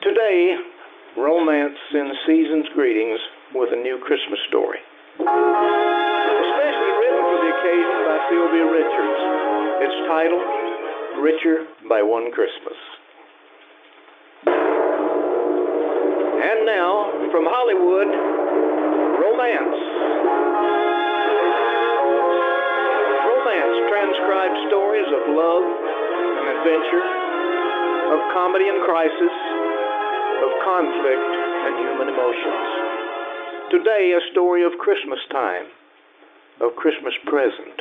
Today, 0.00 0.56
romance 1.18 1.76
sends 1.92 2.16
season's 2.24 2.64
greetings 2.72 3.20
with 3.52 3.68
a 3.68 3.76
new 3.76 4.00
Christmas 4.00 4.40
story. 4.48 4.80
Especially 5.20 6.92
written 6.96 7.20
for 7.20 7.36
the 7.36 7.52
occasion 7.52 8.00
by 8.08 8.16
Sylvia 8.32 8.64
Richards. 8.64 9.20
It's 9.84 9.98
titled 10.08 10.40
Richer 11.20 11.68
by 11.84 12.00
One 12.00 12.32
Christmas. 12.32 12.80
And 16.48 16.64
now, 16.64 17.28
from 17.28 17.44
Hollywood, 17.44 18.08
romance. 19.20 19.80
Romance 23.20 23.76
transcribed 23.92 24.56
stories 24.72 25.12
of 25.12 25.36
love 25.36 25.60
and 25.60 26.56
adventure, 26.56 27.04
of 28.16 28.32
comedy 28.32 28.64
and 28.64 28.80
crisis, 28.88 29.59
of 30.40 30.50
conflict 30.64 31.32
and 31.68 31.72
human 31.84 32.08
emotions. 32.08 32.68
Today, 33.68 34.16
a 34.16 34.22
story 34.32 34.64
of 34.64 34.72
Christmas 34.80 35.20
time, 35.30 35.68
of 36.64 36.72
Christmas 36.80 37.12
present. 37.28 37.76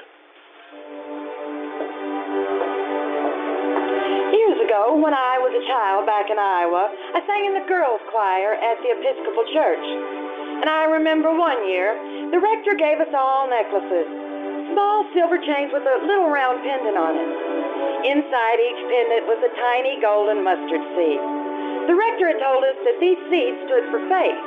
Years 4.36 4.60
ago, 4.60 5.00
when 5.00 5.16
I 5.16 5.40
was 5.40 5.56
a 5.56 5.64
child 5.72 6.04
back 6.04 6.28
in 6.28 6.38
Iowa, 6.38 6.92
I 7.16 7.24
sang 7.24 7.48
in 7.48 7.56
the 7.56 7.66
girls' 7.66 8.04
choir 8.12 8.54
at 8.60 8.78
the 8.84 8.92
Episcopal 8.92 9.48
Church. 9.56 9.86
And 10.60 10.68
I 10.68 10.92
remember 10.92 11.32
one 11.32 11.64
year, 11.64 11.96
the 12.30 12.44
rector 12.44 12.76
gave 12.76 13.00
us 13.00 13.10
all 13.16 13.48
necklaces, 13.48 14.04
small 14.76 15.08
silver 15.16 15.40
chains 15.40 15.72
with 15.72 15.88
a 15.88 16.04
little 16.04 16.28
round 16.28 16.60
pendant 16.62 17.00
on 17.00 17.16
it. 17.16 17.32
Inside 18.04 18.58
each 18.60 18.82
pendant 18.84 19.24
was 19.32 19.40
a 19.48 19.52
tiny 19.56 19.98
golden 20.04 20.44
mustard 20.44 20.84
seed. 21.00 21.39
The 21.90 21.98
rector 21.98 22.30
had 22.30 22.38
told 22.38 22.62
us 22.62 22.78
that 22.86 23.02
these 23.02 23.18
seeds 23.34 23.66
stood 23.66 23.90
for 23.90 23.98
faith, 24.06 24.42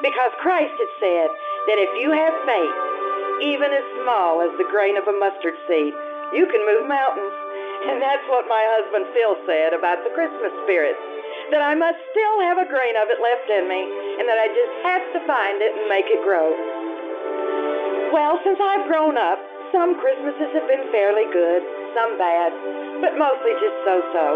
because 0.00 0.32
Christ 0.40 0.72
had 0.72 0.92
said 0.96 1.28
that 1.68 1.76
if 1.76 1.92
you 2.00 2.08
have 2.08 2.32
faith, 2.48 2.76
even 3.44 3.68
as 3.68 3.84
small 4.00 4.40
as 4.40 4.48
the 4.56 4.64
grain 4.72 4.96
of 4.96 5.04
a 5.04 5.12
mustard 5.20 5.60
seed, 5.68 5.92
you 6.32 6.48
can 6.48 6.64
move 6.64 6.88
mountains. 6.88 7.36
And 7.84 8.00
that's 8.00 8.24
what 8.32 8.48
my 8.48 8.64
husband 8.80 9.12
Phil 9.12 9.36
said 9.44 9.76
about 9.76 10.00
the 10.08 10.12
Christmas 10.16 10.56
spirit. 10.64 10.96
That 11.52 11.60
I 11.60 11.76
must 11.76 12.00
still 12.16 12.36
have 12.48 12.56
a 12.56 12.64
grain 12.64 12.96
of 12.96 13.12
it 13.12 13.20
left 13.20 13.48
in 13.52 13.68
me, 13.68 13.84
and 14.16 14.24
that 14.24 14.40
I 14.40 14.48
just 14.48 14.74
have 14.80 15.04
to 15.20 15.20
find 15.28 15.60
it 15.60 15.76
and 15.76 15.84
make 15.84 16.08
it 16.08 16.24
grow. 16.24 16.48
Well, 18.08 18.40
since 18.40 18.56
I've 18.56 18.88
grown 18.88 19.20
up, 19.20 19.36
some 19.68 20.00
Christmases 20.00 20.48
have 20.56 20.64
been 20.64 20.88
fairly 20.88 21.28
good, 21.28 21.60
some 21.92 22.16
bad, 22.16 22.56
but 23.04 23.20
mostly 23.20 23.52
just 23.60 23.76
so-so. 23.84 24.26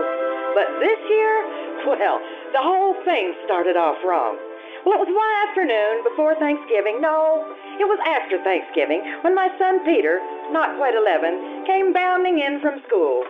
But 0.53 0.69
this 0.79 1.01
year, 1.09 1.64
well, 1.87 2.21
the 2.53 2.63
whole 2.63 2.95
thing 3.05 3.35
started 3.45 3.77
off 3.77 3.99
wrong. 4.05 4.39
Well, 4.85 5.01
it 5.01 5.09
was 5.09 5.13
one 5.17 5.33
afternoon 5.49 6.05
before 6.05 6.37
Thanksgiving. 6.37 7.01
No, 7.01 7.49
it 7.81 7.89
was 7.89 7.97
after 8.05 8.37
Thanksgiving 8.45 9.01
when 9.25 9.35
my 9.35 9.49
son 9.57 9.81
Peter, 9.85 10.21
not 10.53 10.77
quite 10.77 10.93
11, 10.93 11.65
came 11.65 11.93
bounding 11.97 12.39
in 12.39 12.61
from 12.61 12.85
school. 12.85 13.25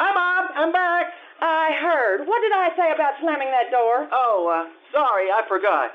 Hi, 0.00 0.10
Mom. 0.16 0.48
I'm 0.56 0.72
back. 0.72 1.12
I 1.44 1.76
heard. 1.76 2.24
What 2.24 2.40
did 2.40 2.56
I 2.56 2.72
say 2.72 2.88
about 2.94 3.20
slamming 3.20 3.52
that 3.52 3.68
door? 3.70 4.08
Oh, 4.12 4.48
uh, 4.48 4.64
sorry, 4.94 5.28
I 5.28 5.44
forgot. 5.46 5.90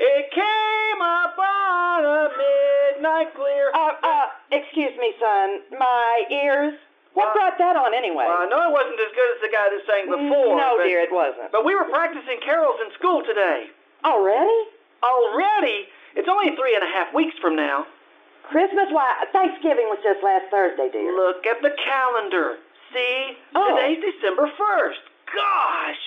It 0.00 0.30
came 0.34 1.00
up 1.02 1.38
on 1.38 2.00
a 2.02 2.26
midnight 2.34 3.34
clear. 3.38 3.70
Uh, 3.70 3.94
uh, 4.02 4.26
excuse 4.50 4.94
me, 4.98 5.14
son. 5.20 5.78
My 5.78 6.24
ears? 6.30 6.74
What 7.18 7.34
brought 7.34 7.58
that 7.58 7.74
on 7.74 7.90
anyway? 7.98 8.30
Well, 8.30 8.46
I 8.46 8.48
know 8.48 8.62
it 8.70 8.70
wasn't 8.70 9.02
as 9.02 9.10
good 9.10 9.30
as 9.34 9.40
the 9.42 9.50
guy 9.50 9.66
that 9.66 9.82
sang 9.90 10.06
mm, 10.06 10.14
before. 10.14 10.54
no, 10.54 10.78
but, 10.78 10.86
dear, 10.86 11.02
it 11.02 11.10
wasn't. 11.10 11.50
But 11.50 11.66
we 11.66 11.74
were 11.74 11.90
practicing 11.90 12.38
carols 12.46 12.78
in 12.78 12.94
school 12.94 13.26
today. 13.26 13.74
Already? 14.06 14.58
Already? 15.02 15.90
It's 16.14 16.30
only 16.30 16.54
three 16.54 16.78
and 16.78 16.86
a 16.86 16.90
half 16.94 17.10
weeks 17.10 17.34
from 17.42 17.58
now. 17.58 17.90
Christmas? 18.46 18.86
Why, 18.94 19.26
Thanksgiving 19.34 19.90
was 19.90 19.98
just 20.06 20.22
last 20.22 20.46
Thursday, 20.48 20.88
dear. 20.94 21.10
Look 21.10 21.42
at 21.42 21.58
the 21.60 21.74
calendar. 21.82 22.62
See? 22.94 23.36
Oh. 23.52 23.74
Today's 23.74 23.98
December 23.98 24.46
1st. 24.54 25.02
Gosh! 25.34 26.02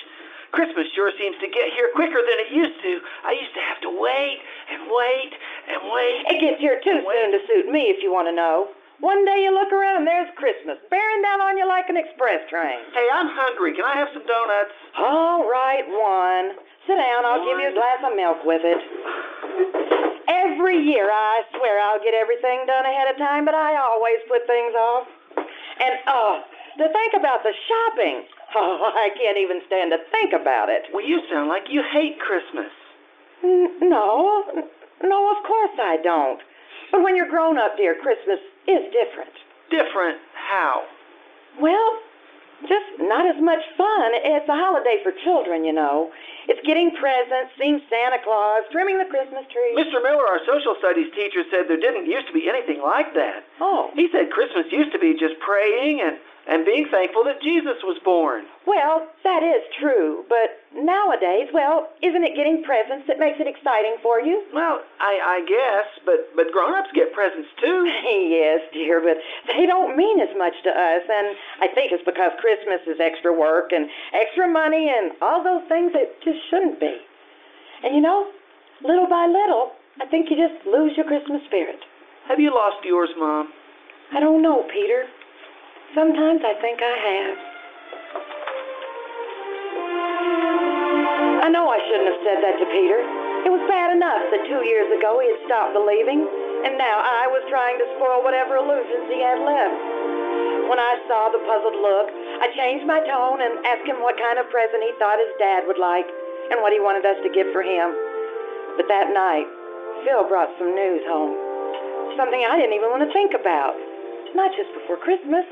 Christmas 0.52 0.88
sure 0.96 1.12
seems 1.20 1.36
to 1.40 1.48
get 1.48 1.72
here 1.76 1.92
quicker 1.96 2.20
than 2.24 2.40
it 2.40 2.52
used 2.52 2.80
to. 2.82 3.00
I 3.24 3.36
used 3.36 3.54
to 3.56 3.64
have 3.68 3.80
to 3.88 3.92
wait 3.92 4.40
and 4.72 4.88
wait 4.88 5.32
and 5.68 5.80
wait. 5.92 6.18
It 6.28 6.40
gets 6.40 6.60
here 6.60 6.80
too 6.84 7.04
soon 7.04 7.32
to 7.32 7.40
suit 7.48 7.68
me, 7.72 7.88
if 7.92 8.04
you 8.04 8.12
want 8.12 8.28
to 8.28 8.36
know. 8.36 8.72
One 9.02 9.26
day 9.26 9.42
you 9.42 9.50
look 9.50 9.74
around 9.74 10.06
and 10.06 10.08
there's 10.08 10.30
Christmas, 10.38 10.78
bearing 10.94 11.22
down 11.26 11.42
on 11.42 11.58
you 11.58 11.66
like 11.68 11.90
an 11.90 11.98
express 11.98 12.46
train. 12.54 12.86
Hey, 12.94 13.10
I'm 13.10 13.28
hungry. 13.34 13.74
Can 13.74 13.82
I 13.84 13.98
have 13.98 14.14
some 14.14 14.22
donuts? 14.30 14.78
All 14.98 15.50
right, 15.50 15.82
one. 15.90 16.54
Sit 16.86 17.02
down. 17.02 17.26
I'll 17.26 17.42
give 17.42 17.58
you 17.58 17.70
a 17.70 17.74
glass 17.74 17.98
of 18.06 18.14
milk 18.14 18.46
with 18.46 18.62
it. 18.62 18.78
Every 20.30 20.78
year, 20.86 21.10
I 21.10 21.42
swear 21.58 21.82
I'll 21.82 22.02
get 22.04 22.14
everything 22.14 22.64
done 22.70 22.86
ahead 22.86 23.10
of 23.10 23.18
time, 23.18 23.44
but 23.44 23.58
I 23.58 23.76
always 23.82 24.22
put 24.30 24.46
things 24.46 24.74
off. 24.78 25.08
And, 25.82 25.98
oh, 26.06 26.46
to 26.78 26.86
think 26.94 27.14
about 27.18 27.44
the 27.44 27.54
shopping. 27.68 28.26
Oh, 28.54 28.92
I 28.94 29.08
can't 29.16 29.38
even 29.40 29.62
stand 29.66 29.92
to 29.96 29.98
think 30.12 30.34
about 30.36 30.68
it. 30.68 30.84
Well, 30.92 31.08
you 31.08 31.22
sound 31.32 31.48
like 31.48 31.72
you 31.72 31.82
hate 31.94 32.20
Christmas. 32.20 32.68
N- 33.42 33.80
no, 33.80 34.44
no, 35.02 35.32
of 35.32 35.40
course 35.48 35.72
I 35.80 35.96
don't. 36.04 36.42
But 36.92 37.02
when 37.02 37.16
you're 37.16 37.30
grown 37.30 37.58
up, 37.58 37.78
dear, 37.78 37.96
Christmas 37.96 38.40
is 38.68 38.84
different. 38.92 39.34
Different 39.70 40.18
how? 40.34 40.84
Well, 41.60 42.00
just 42.68 42.86
not 43.00 43.26
as 43.26 43.42
much 43.42 43.64
fun. 43.78 44.14
It's 44.22 44.48
a 44.48 44.54
holiday 44.54 45.02
for 45.02 45.12
children, 45.24 45.66
you 45.66 45.74
know. 45.74 46.12
It's 46.48 46.62
getting 46.66 46.94
presents, 46.94 47.54
seeing 47.58 47.82
Santa 47.90 48.22
Claus, 48.24 48.64
trimming 48.72 48.98
the 49.00 49.10
Christmas 49.10 49.46
tree. 49.50 49.74
Mr. 49.74 49.98
Miller, 50.02 50.28
our 50.28 50.40
social 50.46 50.76
studies 50.78 51.10
teacher, 51.16 51.42
said 51.50 51.66
there 51.68 51.80
didn't 51.82 52.06
used 52.06 52.28
to 52.28 52.34
be 52.34 52.50
anything 52.50 52.82
like 52.82 53.14
that. 53.16 53.44
Oh, 53.60 53.90
He 53.96 54.10
said 54.12 54.30
Christmas 54.30 54.66
used 54.70 54.92
to 54.94 55.00
be 55.00 55.14
just 55.18 55.40
praying 55.42 56.02
and, 56.02 56.18
and 56.47 56.66
being 56.66 56.88
thankful 56.90 57.24
that 57.25 57.41
Jesus 57.41 57.78
was 57.84 58.00
born. 58.03 58.46
well, 58.66 59.07
that 59.24 59.44
is 59.44 59.62
true. 59.79 60.25
But 60.28 60.57
nowadays, 60.74 61.50
well, 61.53 61.90
isn't 62.02 62.24
it 62.24 62.35
getting 62.35 62.63
presents 62.63 63.06
that 63.07 63.19
makes 63.19 63.40
it 63.40 63.47
exciting 63.47 63.97
for 64.02 64.19
you? 64.19 64.44
Well, 64.53 64.81
I, 65.00 65.41
I 65.41 65.46
guess, 65.46 65.88
but, 66.06 66.34
but 66.35 66.52
grown-ups 66.52 66.90
get 66.94 67.13
presents 67.13 67.50
too. 67.62 67.85
yes, 68.29 68.62
dear, 68.74 69.02
but 69.02 69.18
they 69.53 69.66
don't 69.66 69.96
mean 69.96 70.19
as 70.19 70.34
much 70.38 70.53
to 70.63 70.69
us. 70.69 71.03
And 71.07 71.38
I 71.62 71.68
think 71.74 71.91
it's 71.91 72.03
because 72.03 72.31
Christmas 72.40 72.81
is 72.88 73.00
extra 73.00 73.31
work 73.31 73.72
and 73.72 73.90
extra 74.13 74.47
money 74.47 74.90
and 74.90 75.12
all 75.22 75.44
those 75.44 75.63
things 75.69 75.94
that 75.94 76.22
just 76.23 76.40
shouldn't 76.50 76.79
be. 76.79 76.97
And 77.84 77.96
you 77.96 78.02
know, 78.02 78.29
little 78.84 79.08
by 79.08 79.28
little, 79.28 79.73
I 80.02 80.06
think 80.08 80.29
you 80.29 80.38
just 80.38 80.66
lose 80.66 80.97
your 80.97 81.06
Christmas 81.06 81.41
spirit. 81.46 81.79
Have 82.28 82.40
you 82.40 82.53
lost 82.53 82.84
yours, 82.85 83.09
Mom? 83.18 83.53
I 84.13 84.19
don't 84.19 84.41
know, 84.41 84.66
Peter. 84.72 85.06
Sometimes 85.91 86.40
I 86.40 86.56
think 86.63 86.79
I 86.79 86.96
have. 87.03 87.35
I 91.44 91.47
know 91.52 91.68
I 91.68 91.84
shouldn't 91.84 92.07
have 92.16 92.22
said 92.24 92.40
that 92.40 92.56
to 92.63 92.68
Peter. 92.72 93.03
It 93.44 93.52
was 93.52 93.59
bad 93.68 93.91
enough 93.91 94.24
that 94.31 94.47
two 94.47 94.63
years 94.63 94.88
ago 94.88 95.19
he 95.19 95.28
had 95.28 95.44
stopped 95.52 95.75
believing, 95.75 96.24
and 96.63 96.79
now 96.79 97.03
I 97.03 97.28
was 97.28 97.44
trying 97.52 97.75
to 97.75 97.91
spoil 98.00 98.24
whatever 98.24 98.56
illusions 98.56 99.12
he 99.12 99.19
had 99.19 99.44
left. 99.44 100.72
When 100.72 100.79
I 100.79 100.96
saw 101.12 101.28
the 101.28 101.44
puzzled 101.44 101.75
look, 101.84 102.08
I 102.40 102.56
changed 102.56 102.88
my 102.88 103.03
tone 103.03 103.44
and 103.44 103.59
asked 103.68 103.84
him 103.84 104.00
what 104.00 104.16
kind 104.16 104.40
of 104.40 104.47
present 104.47 104.79
he 104.88 104.96
thought 104.96 105.19
his 105.19 105.35
dad 105.44 105.68
would 105.68 105.75
like 105.81 106.08
and 106.56 106.63
what 106.63 106.72
he 106.72 106.79
wanted 106.79 107.03
us 107.03 107.19
to 107.19 107.35
get 107.35 107.52
for 107.52 107.59
him. 107.59 107.91
But 108.79 108.88
that 108.88 109.12
night, 109.12 109.50
Phil 110.08 110.23
brought 110.31 110.56
some 110.56 110.72
news 110.72 111.03
home. 111.03 111.35
Something 112.16 112.47
I 112.47 112.56
didn't 112.56 112.79
even 112.79 112.96
want 112.96 113.03
to 113.03 113.12
think 113.12 113.35
about. 113.35 113.75
Not 114.31 114.56
just 114.56 114.72
before 114.72 114.96
Christmas. 115.03 115.44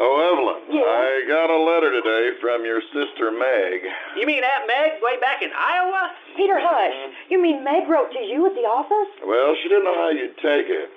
Oh, 0.00 0.16
Evelyn, 0.32 0.64
Yes? 0.72 0.86
I 0.88 1.28
got 1.28 1.52
a 1.52 1.60
letter 1.60 1.92
today 1.92 2.32
from 2.40 2.64
your 2.64 2.80
sister 2.88 3.28
Meg. 3.28 3.84
You 4.16 4.24
mean 4.24 4.40
Aunt 4.40 4.64
Meg 4.64 4.96
way 5.04 5.20
back 5.20 5.42
in 5.44 5.50
Iowa? 5.52 6.08
Peter, 6.40 6.56
hush. 6.56 6.94
Mm-hmm. 6.96 7.12
You 7.28 7.36
mean 7.42 7.60
Meg 7.62 7.84
wrote 7.84 8.08
to 8.16 8.22
you 8.24 8.46
at 8.48 8.54
the 8.56 8.64
office? 8.64 9.12
Well, 9.20 9.52
she 9.60 9.68
didn't 9.68 9.84
know 9.84 10.00
how 10.00 10.08
you'd 10.08 10.40
take 10.40 10.72
it. 10.72 10.88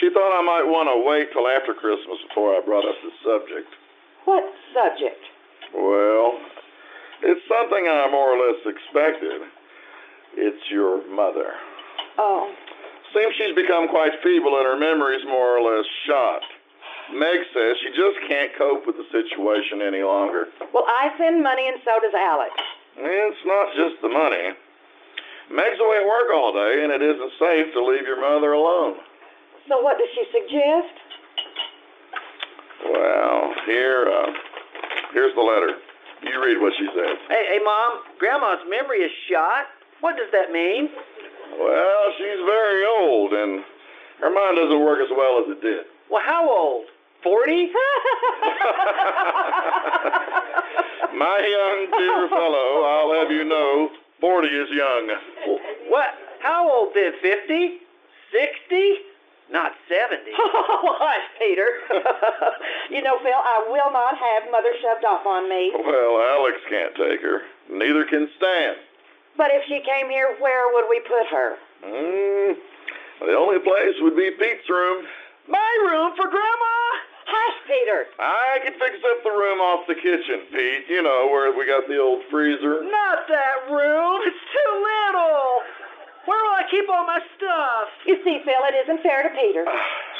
She 0.00 0.10
thought 0.10 0.34
I 0.34 0.42
might 0.42 0.66
want 0.66 0.90
to 0.90 0.98
wait 1.06 1.30
till 1.30 1.46
after 1.46 1.70
Christmas 1.70 2.18
before 2.26 2.58
I 2.58 2.60
brought 2.66 2.82
up 2.82 2.98
the 3.06 3.14
subject. 3.22 3.70
What 4.26 4.42
subject? 4.74 5.22
Well, 5.70 6.34
it's 7.22 7.46
something 7.46 7.86
I 7.86 8.10
more 8.10 8.34
or 8.34 8.38
less 8.42 8.58
expected. 8.66 9.46
It's 10.34 10.64
your 10.66 11.06
mother. 11.14 11.54
Oh, 12.18 12.50
Seems 13.14 13.34
she's 13.36 13.54
become 13.54 13.88
quite 13.88 14.12
feeble 14.24 14.56
and 14.56 14.64
her 14.64 14.78
memory's 14.80 15.24
more 15.28 15.56
or 15.56 15.60
less 15.60 15.84
shot. 16.08 16.40
Meg 17.10 17.40
says 17.52 17.76
she 17.82 17.90
just 17.90 18.18
can't 18.28 18.54
cope 18.56 18.86
with 18.86 18.96
the 18.96 19.06
situation 19.10 19.82
any 19.82 20.02
longer. 20.02 20.46
well, 20.72 20.86
I 20.86 21.10
send 21.18 21.42
money 21.42 21.68
and 21.68 21.78
so 21.84 21.98
does 22.00 22.14
Alex. 22.14 22.54
It's 22.96 23.44
not 23.46 23.74
just 23.74 24.00
the 24.02 24.08
money. 24.08 24.54
Meg's 25.50 25.80
away 25.80 25.98
at 26.00 26.06
work 26.06 26.32
all 26.32 26.52
day, 26.52 26.84
and 26.84 26.92
it 26.92 27.02
isn't 27.02 27.32
safe 27.38 27.72
to 27.74 27.84
leave 27.84 28.06
your 28.06 28.20
mother 28.20 28.52
alone. 28.52 28.96
So 29.68 29.80
what 29.82 29.98
does 29.98 30.08
she 30.14 30.24
suggest? 30.32 30.94
Well, 32.88 33.54
here, 33.66 34.08
uh, 34.08 34.32
here's 35.12 35.34
the 35.34 35.42
letter. 35.42 35.76
You 36.22 36.42
read 36.42 36.60
what 36.60 36.72
she 36.78 36.86
says. 36.86 37.18
Hey, 37.28 37.44
hey, 37.48 37.60
Mom, 37.64 38.00
Grandma's 38.18 38.62
memory 38.70 38.98
is 39.02 39.10
shot. 39.30 39.66
What 40.00 40.16
does 40.16 40.30
that 40.32 40.52
mean? 40.52 40.88
Well, 41.58 42.12
she's 42.16 42.40
very 42.46 42.86
old, 42.86 43.32
and 43.32 43.64
her 44.20 44.30
mind 44.30 44.56
doesn't 44.56 44.80
work 44.80 45.00
as 45.02 45.10
well 45.16 45.42
as 45.44 45.50
it 45.50 45.60
did. 45.60 45.84
Well, 46.12 46.22
how 46.26 46.44
old? 46.44 46.84
40? 47.24 47.50
My 51.16 51.38
young 51.40 51.88
dear 51.96 52.28
fellow, 52.28 52.84
I'll 52.84 53.14
have 53.16 53.30
you 53.32 53.44
know, 53.44 53.88
40 54.20 54.48
is 54.48 54.68
young. 54.76 55.08
What? 55.88 56.10
How 56.42 56.70
old 56.70 56.92
then? 56.94 57.12
50? 57.22 57.78
60? 58.28 58.94
Not 59.50 59.72
70. 59.88 60.32
Oh, 60.84 60.96
hush, 60.98 61.24
Peter. 61.38 61.80
you 62.90 63.00
know, 63.02 63.16
Phil, 63.22 63.32
I 63.32 63.64
will 63.70 63.92
not 63.92 64.18
have 64.18 64.50
Mother 64.50 64.74
shoved 64.82 65.04
off 65.04 65.24
on 65.24 65.48
me. 65.48 65.72
Well, 65.72 66.20
Alex 66.20 66.58
can't 66.68 66.94
take 66.96 67.22
her. 67.22 67.40
Neither 67.70 68.04
can 68.04 68.28
Stan. 68.36 68.74
But 69.36 69.48
if 69.52 69.62
she 69.68 69.80
came 69.80 70.10
here, 70.10 70.36
where 70.40 70.72
would 70.74 70.90
we 70.90 71.00
put 71.08 71.26
her? 71.30 71.56
Mm, 71.86 72.56
the 73.24 73.32
only 73.32 73.60
place 73.60 73.94
would 74.00 74.16
be 74.16 74.30
Pete's 74.32 74.68
room. 74.68 75.06
My 75.48 75.70
room 75.90 76.12
for 76.16 76.26
Grandma? 76.30 76.74
Hush, 77.26 77.58
Peter. 77.66 78.06
I 78.18 78.60
can 78.62 78.74
fix 78.78 78.98
up 79.02 79.24
the 79.24 79.30
room 79.30 79.58
off 79.58 79.86
the 79.86 79.94
kitchen, 79.94 80.46
Pete. 80.52 80.86
You 80.88 81.02
know, 81.02 81.28
where 81.30 81.50
we 81.56 81.66
got 81.66 81.88
the 81.88 81.98
old 81.98 82.22
freezer. 82.30 82.82
Not 82.84 83.26
that 83.28 83.70
room. 83.70 84.20
It's 84.26 84.44
too 84.52 84.72
little. 84.74 85.62
Where 86.26 86.38
will 86.44 86.54
I 86.54 86.64
keep 86.70 86.86
all 86.88 87.06
my 87.06 87.18
stuff? 87.36 87.88
You 88.06 88.18
see, 88.22 88.42
Phil, 88.44 88.62
it 88.70 88.76
isn't 88.86 89.02
fair 89.02 89.22
to 89.22 89.30
Peter. 89.34 89.64
Ah. 89.66 90.12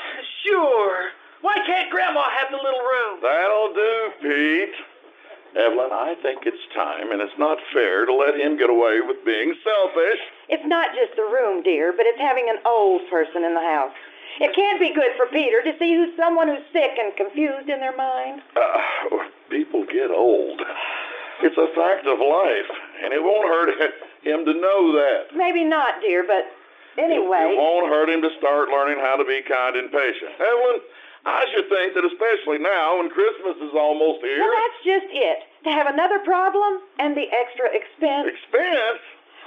Sure. 0.43 1.11
Why 1.43 1.55
can't 1.67 1.91
Grandma 1.91 2.23
have 2.39 2.51
the 2.51 2.59
little 2.59 2.83
room? 2.83 3.19
That'll 3.23 3.75
do, 3.75 3.95
Pete. 4.23 4.75
Evelyn, 5.55 5.93
I 5.93 6.17
think 6.23 6.47
it's 6.47 6.65
time, 6.75 7.13
and 7.13 7.21
it's 7.21 7.37
not 7.39 7.59
fair 7.75 8.07
to 8.07 8.15
let 8.15 8.41
him 8.41 8.57
get 8.57 8.71
away 8.71 9.01
with 9.05 9.21
being 9.25 9.53
selfish. 9.61 10.21
It's 10.49 10.65
not 10.65 10.97
just 10.97 11.15
the 11.15 11.29
room, 11.29 11.63
dear, 11.63 11.93
but 11.93 12.07
it's 12.07 12.19
having 12.19 12.49
an 12.49 12.57
old 12.65 13.03
person 13.11 13.45
in 13.45 13.53
the 13.55 13.61
house. 13.61 13.93
It 14.41 14.55
can't 14.55 14.81
be 14.81 14.95
good 14.95 15.13
for 15.17 15.27
Peter 15.27 15.63
to 15.63 15.73
see 15.79 15.95
who's 15.95 16.17
someone 16.17 16.49
who's 16.49 16.65
sick 16.73 16.93
and 16.99 17.15
confused 17.17 17.69
in 17.69 17.81
their 17.81 17.97
mind. 17.97 18.41
Uh, 18.57 19.19
people 19.51 19.85
get 19.85 20.11
old. 20.11 20.61
It's 21.43 21.59
a 21.59 21.69
fact 21.75 22.07
of 22.07 22.19
life, 22.19 22.71
and 23.05 23.13
it 23.13 23.23
won't 23.23 23.49
hurt 23.49 23.69
him 24.23 24.45
to 24.45 24.55
know 24.55 24.93
that. 24.93 25.35
Maybe 25.35 25.65
not, 25.65 26.01
dear, 26.01 26.25
but 26.25 26.47
anyway. 26.97 27.51
It 27.51 27.59
won't 27.59 27.89
hurt 27.89 28.09
him 28.09 28.23
to 28.23 28.31
start 28.39 28.71
learning 28.71 29.03
how 29.03 29.17
to 29.17 29.25
be 29.25 29.43
kind 29.43 29.77
and 29.77 29.91
patient. 29.91 30.33
Evelyn, 30.39 30.81
I 31.27 31.47
should 31.55 31.69
think 31.69 31.95
that 31.95 32.05
especially 32.05 32.59
now 32.59 32.99
when 32.99 33.11
Christmas 33.11 33.57
is 33.63 33.75
almost 33.75 34.23
here. 34.23 34.41
Well, 34.41 34.55
that's 34.55 34.81
just 34.85 35.07
it. 35.11 35.39
To 35.65 35.71
have 35.71 35.87
another 35.87 36.19
problem 36.21 36.81
and 36.99 37.17
the 37.17 37.27
extra 37.31 37.71
expense. 37.71 38.31
Expense? 38.31 39.03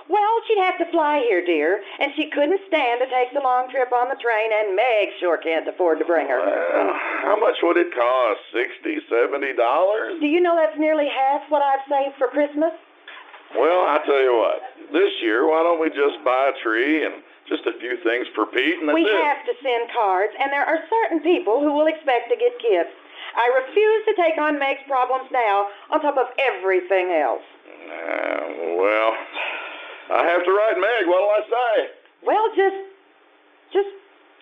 Well, 0.06 0.34
she'd 0.48 0.62
have 0.62 0.78
to 0.78 0.86
fly 0.94 1.26
here, 1.26 1.42
dear, 1.44 1.82
and 2.00 2.14
she 2.16 2.30
couldn't 2.30 2.62
stand 2.68 3.02
to 3.02 3.10
take 3.10 3.34
the 3.34 3.42
long 3.42 3.70
trip 3.74 3.90
on 3.90 4.06
the 4.10 4.20
train, 4.22 4.54
and 4.54 4.76
Meg 4.76 5.10
sure 5.20 5.38
can't 5.42 5.66
afford 5.68 5.98
to 5.98 6.06
bring 6.06 6.28
her. 6.30 6.38
Well, 6.38 6.94
how 7.26 7.38
much 7.42 7.58
would 7.64 7.78
it 7.78 7.90
cost? 7.90 8.40
Sixty, 8.54 9.02
seventy 9.10 9.54
dollars? 9.58 10.22
Do 10.22 10.28
you 10.28 10.42
know 10.42 10.56
that's 10.56 10.78
nearly 10.78 11.10
half 11.10 11.50
what 11.50 11.64
I've 11.66 11.82
saved 11.90 12.22
for 12.22 12.28
Christmas? 12.30 12.70
Well, 13.58 13.90
I 13.90 13.98
tell 14.06 14.22
you 14.22 14.36
what. 14.38 14.62
This 14.94 15.10
year, 15.26 15.50
why 15.50 15.64
don't 15.64 15.82
we 15.82 15.90
just 15.90 16.22
buy 16.24 16.54
a 16.54 16.56
tree 16.62 17.06
and 17.06 17.24
just 17.50 17.66
a 17.66 17.74
few 17.80 17.98
things 18.06 18.28
for 18.38 18.46
Pete, 18.46 18.78
and 18.78 18.90
that's 18.90 18.94
we 19.02 19.10
it. 19.10 19.24
have 19.26 19.42
to 19.46 19.54
send 19.62 19.90
cards, 19.90 20.34
and 20.38 20.54
there 20.54 20.66
are 20.66 20.86
certain 20.86 21.22
people 21.26 21.62
who 21.62 21.74
will 21.74 21.88
expect 21.88 22.30
to 22.30 22.38
get 22.38 22.54
gifts. 22.62 22.94
I 23.34 23.46
refuse 23.66 24.02
to 24.06 24.14
take 24.22 24.38
on 24.38 24.60
Meg's 24.60 24.86
problems 24.88 25.30
now 25.34 25.66
on 25.90 26.02
top 26.02 26.18
of 26.18 26.30
everything 26.38 27.10
else. 27.10 27.42
Uh, 27.90 28.78
well, 28.78 29.14
I 30.12 30.22
have 30.30 30.46
to 30.46 30.52
write 30.52 30.78
Meg. 30.78 31.08
What'll 31.08 31.30
I 31.30 31.42
say? 31.50 31.74
Well, 32.22 32.46
just, 32.56 32.78
just 33.74 33.90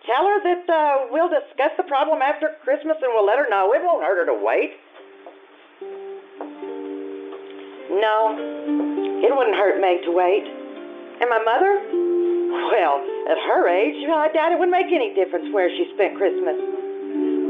tell 0.05 0.27
her 0.27 0.39
that 0.43 0.63
uh, 0.67 1.07
we'll 1.11 1.31
discuss 1.31 1.71
the 1.77 1.83
problem 1.83 2.21
after 2.21 2.55
Christmas, 2.63 2.97
and 3.01 3.11
we'll 3.15 3.25
let 3.25 3.39
her 3.39 3.47
know. 3.49 3.71
It 3.73 3.81
won't 3.83 4.03
hurt 4.03 4.19
her 4.19 4.27
to 4.27 4.35
wait. 4.35 4.75
No, 7.91 8.35
it 9.23 9.31
wouldn't 9.31 9.55
hurt 9.55 9.79
Meg 9.79 10.03
to 10.03 10.11
wait. 10.11 10.43
And 10.43 11.29
my 11.29 11.39
mother? 11.39 11.79
Well, 12.73 12.99
at 13.31 13.39
her 13.47 13.69
age, 13.69 13.95
I 14.09 14.27
doubt 14.33 14.51
it 14.51 14.59
would 14.59 14.69
make 14.69 14.91
any 14.91 15.15
difference 15.15 15.47
where 15.53 15.69
she 15.69 15.87
spent 15.95 16.17
Christmas. 16.17 16.59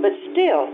But 0.05 0.13
still, 0.31 0.69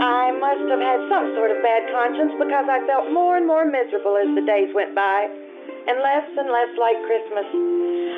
I 0.00 0.34
must 0.34 0.66
have 0.68 0.82
had 0.82 1.00
some 1.08 1.32
sort 1.38 1.54
of 1.54 1.62
bad 1.62 1.86
conscience 1.92 2.32
because 2.36 2.66
I 2.68 2.84
felt 2.86 3.12
more 3.12 3.36
and 3.36 3.46
more 3.46 3.64
miserable 3.64 4.16
as 4.16 4.28
the 4.34 4.42
days 4.44 4.74
went 4.74 4.94
by, 4.94 5.28
and 5.86 6.02
less 6.02 6.26
and 6.34 6.50
less 6.50 6.72
like 6.78 6.98
Christmas. 7.06 7.46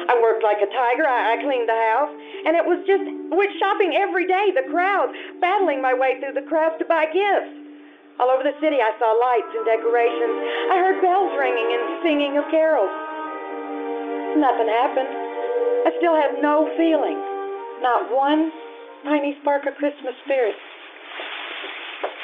I 0.08 0.16
worked 0.24 0.42
like 0.42 0.60
a 0.64 0.70
tiger. 0.72 1.04
I, 1.04 1.36
I 1.36 1.42
cleaned 1.44 1.68
the 1.68 1.80
house, 1.92 2.12
and 2.48 2.56
it 2.56 2.64
was 2.64 2.80
just 2.88 3.04
went 3.28 3.52
shopping 3.60 3.92
every 3.96 4.24
day. 4.24 4.56
The 4.56 4.68
crowds, 4.72 5.12
battling 5.40 5.84
my 5.84 5.92
way 5.92 6.16
through 6.20 6.32
the 6.32 6.46
crowds 6.48 6.80
to 6.80 6.86
buy 6.88 7.06
gifts. 7.12 7.52
All 8.18 8.32
over 8.32 8.42
the 8.42 8.56
city, 8.58 8.82
I 8.82 8.90
saw 8.98 9.14
lights 9.14 9.52
and 9.54 9.62
decorations. 9.62 10.36
I 10.72 10.76
heard 10.82 10.98
bells 10.98 11.30
ringing 11.38 11.68
and 11.70 11.84
singing 12.02 12.34
of 12.34 12.48
carols. 12.50 12.90
Nothing 14.34 14.66
happened. 14.66 15.12
I 15.86 15.90
still 16.02 16.16
have 16.16 16.42
no 16.42 16.66
feeling, 16.74 17.16
not 17.84 18.10
one 18.10 18.50
tiny 19.04 19.36
spark 19.40 19.66
of 19.66 19.74
Christmas 19.76 20.14
spirit. 20.24 20.56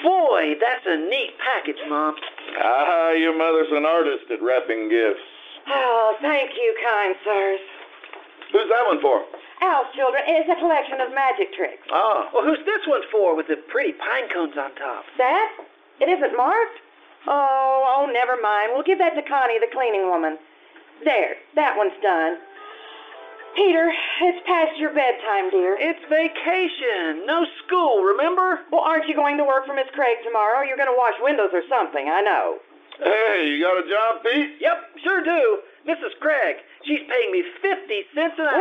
Boy, 0.03 0.55
that's 0.61 0.85
a 0.85 0.97
neat 1.09 1.33
package, 1.39 1.81
Mom. 1.89 2.15
Ah, 2.63 3.13
your 3.13 3.37
mother's 3.37 3.71
an 3.71 3.87
artist 3.87 4.25
at 4.31 4.43
wrapping 4.43 4.91
gifts. 4.91 5.34
Oh, 5.69 6.17
thank 6.21 6.51
you, 6.57 6.77
kind 6.85 7.15
sirs. 7.25 7.61
Who's 8.53 8.69
that 8.71 8.87
one 8.87 9.01
for? 9.01 9.25
Al's 9.63 9.87
children 9.97 10.23
is 10.29 10.45
a 10.51 10.57
collection 10.61 11.01
of 11.01 11.15
magic 11.15 11.53
tricks. 11.55 11.87
Ah, 11.91 12.29
Well, 12.35 12.45
who's 12.45 12.61
this 12.67 12.85
one 12.87 13.03
for 13.11 13.35
with 13.35 13.49
the 13.49 13.57
pretty 13.73 13.93
pine 13.93 14.29
cones 14.33 14.55
on 14.59 14.75
top? 14.77 15.05
That? 15.19 15.49
It 16.01 16.09
isn't 16.09 16.37
marked? 16.37 16.79
Oh, 17.27 18.05
oh, 18.05 18.11
never 18.13 18.37
mind. 18.41 18.73
We'll 18.75 18.85
give 18.85 18.99
that 18.99 19.15
to 19.17 19.23
Connie, 19.23 19.59
the 19.59 19.73
cleaning 19.73 20.07
woman. 20.11 20.37
There, 21.05 21.37
that 21.57 21.77
one's 21.77 21.97
done. 22.03 22.37
Peter, 23.57 23.91
it's 24.23 24.43
past 24.47 24.77
your 24.79 24.93
bedtime, 24.93 25.49
dear. 25.51 25.79
It's 25.79 26.03
vacation. 26.11 27.25
No 27.25 27.47
school, 27.65 28.03
remember? 28.03 28.61
Well, 28.71 28.83
aren't 28.83 29.09
you 29.09 29.15
going 29.15 29.39
to 29.39 29.45
work 29.45 29.65
for 29.67 29.75
Miss 29.75 29.87
Craig 29.95 30.19
tomorrow? 30.27 30.63
You're 30.67 30.77
going 30.77 30.91
to 30.91 30.99
wash 30.99 31.15
windows 31.23 31.51
or 31.55 31.63
something, 31.71 32.09
I 32.11 32.21
know. 32.21 32.59
Hey, 33.03 33.49
you 33.49 33.63
got 33.63 33.79
a 33.79 33.87
job, 33.89 34.23
Pete? 34.23 34.61
Yep, 34.61 34.79
sure 35.03 35.23
do. 35.25 35.59
Mrs. 35.87 36.17
Craig, 36.21 36.57
she's 36.87 37.01
paying 37.09 37.31
me 37.33 37.45
50 37.61 38.03
cents 38.15 38.35
an 38.39 38.47
hour. 38.47 38.57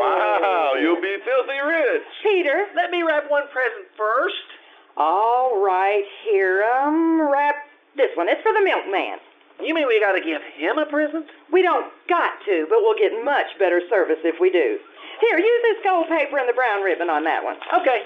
Wow, 0.00 0.72
you'll 0.80 1.00
be 1.02 1.16
filthy 1.24 1.60
rich. 1.60 2.02
Peter. 2.22 2.66
Let 2.74 2.90
me 2.90 3.02
wrap 3.02 3.30
one 3.30 3.44
present 3.52 3.86
first. 3.96 4.48
All 4.96 5.60
right, 5.60 6.04
here, 6.24 6.64
um, 6.64 7.20
wrap 7.30 7.56
this 7.96 8.10
one. 8.16 8.28
It's 8.28 8.40
for 8.42 8.52
the 8.54 8.62
milkman. 8.64 9.18
You 9.60 9.74
mean 9.74 9.86
we 9.86 10.00
gotta 10.00 10.20
give 10.20 10.40
him 10.56 10.78
a 10.78 10.86
present? 10.86 11.26
We 11.52 11.62
don't 11.62 11.86
got 12.08 12.32
to, 12.46 12.66
but 12.70 12.78
we'll 12.82 12.98
get 12.98 13.12
much 13.24 13.46
better 13.58 13.80
service 13.90 14.18
if 14.24 14.40
we 14.40 14.50
do. 14.50 14.78
Here, 15.20 15.38
use 15.38 15.62
this 15.62 15.78
gold 15.84 16.08
paper 16.08 16.38
and 16.38 16.48
the 16.48 16.54
brown 16.54 16.82
ribbon 16.82 17.08
on 17.10 17.22
that 17.24 17.44
one. 17.44 17.56
Okay. 17.80 18.02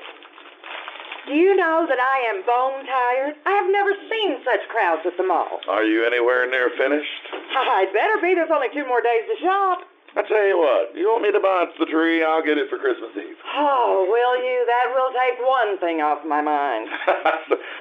Do 1.28 1.36
you 1.36 1.52
know 1.60 1.84
that 1.84 2.00
I 2.00 2.16
am 2.32 2.40
bone 2.48 2.88
tired? 2.88 3.36
I 3.44 3.52
have 3.60 3.68
never 3.68 3.92
seen 4.08 4.40
such 4.48 4.64
crowds 4.72 5.04
at 5.04 5.12
the 5.20 5.28
mall. 5.28 5.60
Are 5.68 5.84
you 5.84 6.08
anywhere 6.08 6.48
near 6.48 6.72
finished? 6.72 7.24
Oh, 7.36 7.68
I'd 7.76 7.92
better 7.92 8.16
be. 8.24 8.32
There's 8.32 8.48
only 8.48 8.72
two 8.72 8.88
more 8.88 9.04
days 9.04 9.28
to 9.28 9.36
shop. 9.44 9.84
I 10.18 10.26
tell 10.26 10.50
you 10.50 10.58
what, 10.58 10.98
you 10.98 11.06
want 11.06 11.22
me 11.22 11.30
to 11.30 11.38
buy 11.38 11.70
the 11.78 11.86
tree? 11.86 12.26
I'll 12.26 12.42
get 12.42 12.58
it 12.58 12.66
for 12.66 12.74
Christmas 12.74 13.14
Eve. 13.14 13.38
Oh, 13.54 14.02
will 14.02 14.34
you? 14.42 14.66
That 14.66 14.90
will 14.90 15.14
take 15.14 15.38
one 15.38 15.78
thing 15.78 16.02
off 16.02 16.26
my 16.26 16.42
mind. 16.42 16.90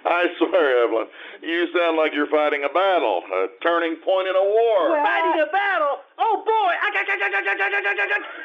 I 0.05 0.29
swear, 0.37 0.85
Evelyn, 0.85 1.09
you 1.41 1.65
sound 1.73 1.97
like 1.97 2.13
you're 2.13 2.29
fighting 2.29 2.61
a 2.61 2.69
battle, 2.69 3.25
a 3.25 3.49
turning 3.65 3.97
point 4.05 4.29
in 4.29 4.37
a 4.37 4.45
war. 4.53 4.93
Well, 4.93 5.01
fighting 5.01 5.33
I... 5.41 5.49
a 5.49 5.51
battle? 5.51 5.97
Oh 6.21 6.45
boy! 6.45 6.73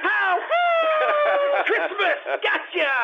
How? 0.01 0.41
Christmas! 1.69 2.17
Gotcha! 2.41 2.97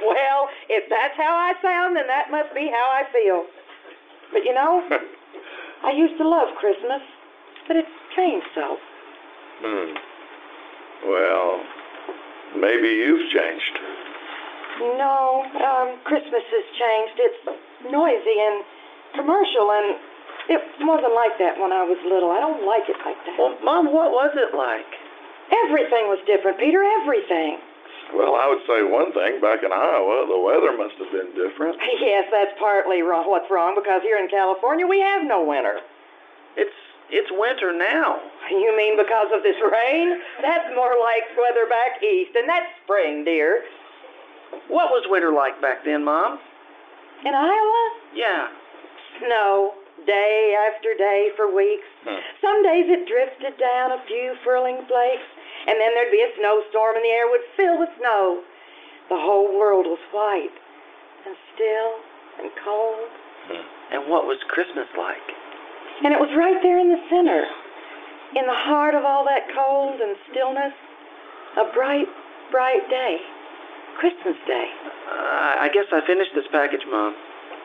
well, 0.00 0.48
if 0.72 0.88
that's 0.88 1.16
how 1.20 1.36
I 1.36 1.52
sound, 1.60 1.92
then 1.92 2.08
that 2.08 2.32
must 2.32 2.56
be 2.56 2.72
how 2.72 2.88
I 2.88 3.04
feel. 3.12 3.44
But 4.32 4.48
you 4.48 4.56
know, 4.56 4.80
I 5.84 5.92
used 5.92 6.16
to 6.16 6.24
love 6.24 6.56
Christmas, 6.56 7.04
but 7.68 7.76
it's 7.76 7.92
changed 8.16 8.48
so 8.56 8.80
hmm. 9.60 9.90
Well, 11.06 11.60
maybe 12.56 12.88
you've 12.88 13.28
changed. 13.30 13.74
No, 15.00 15.44
um, 15.56 15.96
Christmas 16.04 16.44
has 16.44 16.66
changed. 16.76 17.16
It's 17.16 17.40
noisy 17.88 18.36
and 18.40 18.64
commercial, 19.16 19.72
and 19.72 19.96
it 20.52 20.60
wasn't 20.84 21.14
like 21.16 21.38
that 21.40 21.56
when 21.56 21.72
I 21.72 21.82
was 21.84 21.96
little. 22.04 22.30
I 22.30 22.40
don't 22.40 22.64
like 22.68 22.84
it 22.88 23.00
like 23.04 23.16
that. 23.24 23.36
Well, 23.40 23.56
Mom, 23.64 23.92
what 23.92 24.12
was 24.12 24.36
it 24.36 24.52
like? 24.52 24.88
Everything 25.64 26.10
was 26.10 26.18
different, 26.26 26.58
Peter, 26.58 26.82
everything. 27.00 27.58
Well, 28.14 28.38
I 28.38 28.46
would 28.46 28.62
say 28.70 28.86
one 28.86 29.10
thing. 29.10 29.42
Back 29.42 29.66
in 29.66 29.72
Iowa, 29.74 30.30
the 30.30 30.38
weather 30.38 30.70
must 30.78 30.94
have 31.02 31.10
been 31.10 31.34
different. 31.34 31.78
Yes, 32.06 32.28
that's 32.30 32.54
partly 32.58 33.02
wrong. 33.02 33.26
What's 33.28 33.50
wrong? 33.50 33.74
Because 33.74 34.00
here 34.02 34.16
in 34.16 34.28
California, 34.28 34.86
we 34.86 35.00
have 35.00 35.26
no 35.26 35.42
winter. 35.42 35.80
It's 37.10 37.30
winter 37.30 37.72
now. 37.72 38.18
You 38.50 38.76
mean 38.76 38.96
because 38.96 39.28
of 39.32 39.42
this 39.42 39.56
rain? 39.62 40.18
That's 40.42 40.68
more 40.74 40.94
like 40.98 41.22
weather 41.38 41.66
back 41.68 42.02
east, 42.02 42.34
and 42.34 42.48
that's 42.48 42.66
spring, 42.82 43.24
dear. 43.24 43.62
What 44.68 44.90
was 44.90 45.06
winter 45.08 45.32
like 45.32 45.60
back 45.60 45.84
then, 45.84 46.04
Mom? 46.04 46.38
In 47.24 47.34
Iowa? 47.34 47.82
Yeah. 48.14 48.48
Snow, 49.18 49.74
day 50.06 50.54
after 50.54 50.94
day 50.98 51.30
for 51.36 51.48
weeks. 51.54 51.86
Hmm. 52.04 52.20
Some 52.42 52.62
days 52.62 52.86
it 52.88 53.06
drifted 53.06 53.58
down 53.58 53.92
a 53.92 54.02
few 54.06 54.34
furling 54.44 54.82
flakes, 54.86 55.28
and 55.66 55.78
then 55.78 55.94
there'd 55.94 56.12
be 56.12 56.22
a 56.22 56.34
snowstorm 56.38 56.96
and 56.96 57.04
the 57.04 57.14
air 57.14 57.30
would 57.30 57.46
fill 57.56 57.78
with 57.78 57.90
snow. 57.98 58.42
The 59.08 59.18
whole 59.18 59.54
world 59.54 59.86
was 59.86 60.02
white 60.10 60.54
and 61.26 61.36
still 61.54 61.90
and 62.42 62.50
cold. 62.62 63.10
And 63.92 64.10
what 64.10 64.26
was 64.26 64.38
Christmas 64.50 64.90
like? 64.98 65.35
And 66.04 66.12
it 66.12 66.20
was 66.20 66.28
right 66.36 66.60
there 66.62 66.78
in 66.78 66.88
the 66.88 67.00
center, 67.08 67.44
in 68.36 68.44
the 68.44 68.60
heart 68.68 68.94
of 68.94 69.04
all 69.04 69.24
that 69.24 69.48
cold 69.54 70.00
and 70.00 70.16
stillness, 70.30 70.74
a 71.56 71.72
bright, 71.72 72.06
bright 72.50 72.84
day. 72.90 73.18
Christmas 73.96 74.36
Day. 74.46 74.68
Uh, 75.08 75.64
I 75.64 75.68
guess 75.72 75.88
I 75.88 76.04
finished 76.06 76.32
this 76.36 76.44
package, 76.52 76.84
Mom. 76.90 77.16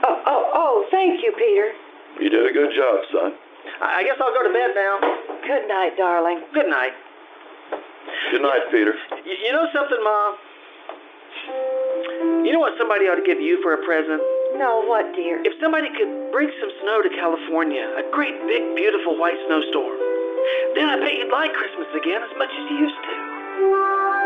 Oh, 0.07 0.15
oh, 0.25 0.43
oh, 0.55 0.87
thank 0.89 1.21
you, 1.21 1.31
Peter. 1.35 1.75
You 2.23 2.29
did 2.29 2.47
a 2.47 2.53
good 2.53 2.71
job, 2.71 3.03
son. 3.11 3.35
I 3.83 3.99
I 3.99 4.03
guess 4.03 4.15
I'll 4.15 4.33
go 4.33 4.43
to 4.47 4.53
bed 4.53 4.71
now. 4.73 4.95
Good 5.43 5.67
night, 5.67 5.97
darling. 5.97 6.39
Good 6.53 6.69
night. 6.69 6.95
Good 8.31 8.41
night, 8.41 8.63
Peter. 8.71 8.95
You 9.27 9.51
know 9.51 9.67
something, 9.75 10.01
Mom? 10.03 10.31
You 12.45 12.51
know 12.53 12.59
what 12.59 12.73
somebody 12.79 13.05
ought 13.05 13.19
to 13.19 13.27
give 13.27 13.41
you 13.41 13.61
for 13.61 13.73
a 13.73 13.83
present? 13.83 14.21
No, 14.61 14.85
what, 14.85 15.09
dear? 15.15 15.41
If 15.41 15.57
somebody 15.59 15.89
could 15.89 16.29
bring 16.31 16.45
some 16.61 16.69
snow 16.85 17.01
to 17.01 17.09
California, 17.17 17.81
a 17.97 18.05
great 18.13 18.37
big 18.45 18.61
beautiful 18.75 19.17
white 19.17 19.33
snowstorm, 19.49 19.97
then 20.77 20.85
I 20.85 21.01
bet 21.01 21.17
you'd 21.17 21.33
like 21.33 21.51
Christmas 21.57 21.89
again 21.97 22.21
as 22.21 22.29
much 22.37 22.53
as 22.53 22.69
you 22.69 22.77
used 22.77 23.01
to. 23.01 24.20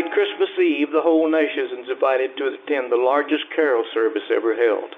Tonight, 0.00 0.14
Christmas 0.14 0.58
Eve, 0.58 0.92
the 0.92 1.02
whole 1.02 1.30
nation 1.30 1.76
is 1.76 1.88
invited 1.90 2.34
to 2.38 2.56
attend 2.56 2.90
the 2.90 2.96
largest 2.96 3.44
carol 3.54 3.84
service 3.92 4.22
ever 4.32 4.56
held. 4.56 4.96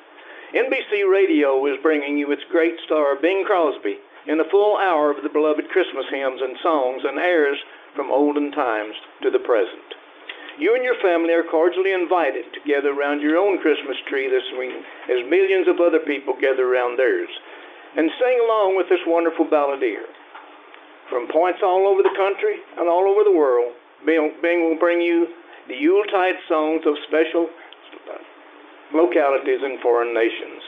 NBC 0.55 1.11
Radio 1.11 1.67
is 1.67 1.83
bringing 1.83 2.19
you 2.19 2.31
its 2.31 2.45
great 2.49 2.79
star, 2.87 3.17
Bing 3.17 3.43
Crosby, 3.45 3.99
in 4.29 4.39
a 4.39 4.49
full 4.49 4.79
hour 4.79 5.11
of 5.11 5.25
the 5.25 5.29
beloved 5.29 5.69
Christmas 5.71 6.07
hymns 6.09 6.41
and 6.41 6.57
songs 6.63 7.03
and 7.05 7.19
airs 7.19 7.59
from 7.97 8.13
olden 8.13 8.53
times 8.53 8.95
to 9.23 9.31
the 9.31 9.41
present. 9.41 9.83
You 10.57 10.77
and 10.77 10.85
your 10.85 11.01
family 11.03 11.35
are 11.35 11.51
cordially 11.51 11.91
invited 11.91 12.53
to 12.55 12.69
gather 12.69 12.95
around 12.95 13.23
your 13.23 13.39
own 13.39 13.59
Christmas 13.59 13.97
tree 14.07 14.31
this 14.31 14.47
week 14.57 14.87
as 15.11 15.29
millions 15.29 15.67
of 15.67 15.81
other 15.81 15.99
people 15.99 16.35
gather 16.41 16.63
around 16.63 16.97
theirs 16.97 17.31
and 17.97 18.09
sing 18.23 18.39
along 18.39 18.77
with 18.77 18.89
this 18.89 19.03
wonderful 19.05 19.47
balladeer. 19.47 20.07
From 21.11 21.27
points 21.27 21.59
all 21.61 21.89
over 21.89 22.05
the 22.05 22.15
country 22.15 22.63
and 22.79 22.89
all 22.89 23.11
over 23.11 23.25
the 23.25 23.37
world, 23.37 23.75
Bing, 24.07 24.69
will 24.69 24.79
bring 24.79 25.01
you 25.01 25.29
the 25.69 25.77
Yuletide 25.77 26.37
songs 26.49 26.83
of 26.87 26.95
special 27.09 27.49
localities 28.95 29.61
in 29.63 29.79
foreign 29.83 30.13
nations. 30.15 30.63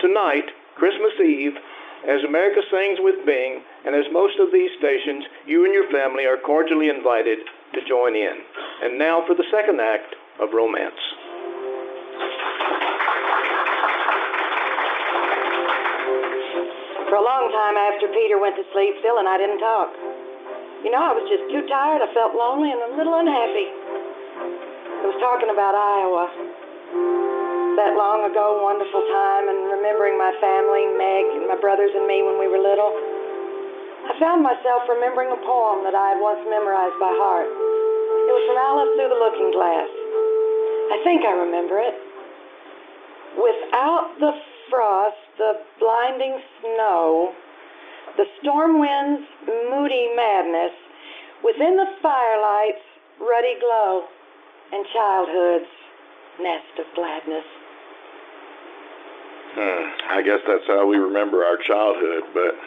Tonight, 0.00 0.48
Christmas 0.76 1.12
Eve, 1.20 1.54
as 2.08 2.24
America 2.24 2.60
sings 2.70 2.98
with 3.00 3.24
Bing, 3.26 3.60
and 3.84 3.94
as 3.94 4.06
most 4.12 4.40
of 4.40 4.52
these 4.52 4.70
stations, 4.78 5.24
you 5.46 5.64
and 5.64 5.74
your 5.74 5.90
family 5.92 6.24
are 6.24 6.38
cordially 6.38 6.88
invited 6.88 7.38
to 7.74 7.80
join 7.86 8.16
in. 8.16 8.36
And 8.82 8.98
now 8.98 9.22
for 9.26 9.34
the 9.34 9.44
second 9.52 9.80
act 9.80 10.16
of 10.40 10.52
romance. 10.54 10.96
For 17.08 17.16
a 17.16 17.24
long 17.26 17.50
time 17.52 17.76
after 17.76 18.08
Peter 18.08 18.40
went 18.40 18.56
to 18.56 18.64
sleep, 18.72 18.94
Phil 19.02 19.18
and 19.18 19.28
I 19.28 19.36
didn't 19.36 19.58
talk. 19.58 20.09
You 20.80 20.88
know, 20.88 21.04
I 21.04 21.12
was 21.12 21.28
just 21.28 21.44
too 21.52 21.68
tired. 21.68 22.00
I 22.00 22.08
felt 22.16 22.32
lonely 22.32 22.72
and 22.72 22.80
a 22.80 22.90
little 22.96 23.12
unhappy. 23.12 23.68
I 23.68 25.04
was 25.12 25.18
talking 25.20 25.52
about 25.52 25.76
Iowa. 25.76 26.24
That 27.76 28.00
long 28.00 28.24
ago 28.24 28.64
wonderful 28.64 29.04
time 29.12 29.44
and 29.52 29.76
remembering 29.76 30.16
my 30.16 30.32
family, 30.40 30.88
Meg, 30.96 31.24
and 31.36 31.44
my 31.52 31.60
brothers 31.60 31.92
and 31.92 32.08
me 32.08 32.24
when 32.24 32.40
we 32.40 32.48
were 32.48 32.60
little. 32.60 32.92
I 34.08 34.16
found 34.16 34.40
myself 34.40 34.88
remembering 34.88 35.28
a 35.28 35.40
poem 35.44 35.84
that 35.84 35.92
I 35.92 36.16
had 36.16 36.18
once 36.18 36.40
memorized 36.48 36.96
by 36.96 37.12
heart. 37.12 37.48
It 37.48 38.32
was 38.32 38.44
from 38.48 38.58
Alice 38.58 38.92
Through 38.96 39.12
the 39.12 39.20
Looking 39.20 39.50
Glass. 39.52 39.90
I 40.96 40.96
think 41.04 41.28
I 41.28 41.34
remember 41.44 41.76
it. 41.76 41.96
Without 43.36 44.16
the 44.16 44.32
frost, 44.72 45.20
the 45.36 45.60
blinding 45.78 46.40
snow, 46.60 47.36
the 48.20 48.28
storm 48.44 48.76
wind's 48.76 49.24
moody 49.48 50.12
madness, 50.12 50.76
within 51.40 51.72
the 51.72 51.88
firelight's 52.04 52.84
ruddy 53.16 53.56
glow, 53.56 54.04
and 54.76 54.84
childhood's 54.92 55.72
nest 56.36 56.74
of 56.76 56.86
gladness. 56.92 57.48
Hmm, 59.56 59.84
I 60.12 60.20
guess 60.20 60.44
that's 60.44 60.68
how 60.68 60.84
we 60.84 61.00
remember 61.00 61.48
our 61.48 61.56
childhood, 61.64 62.28
but 62.36 62.60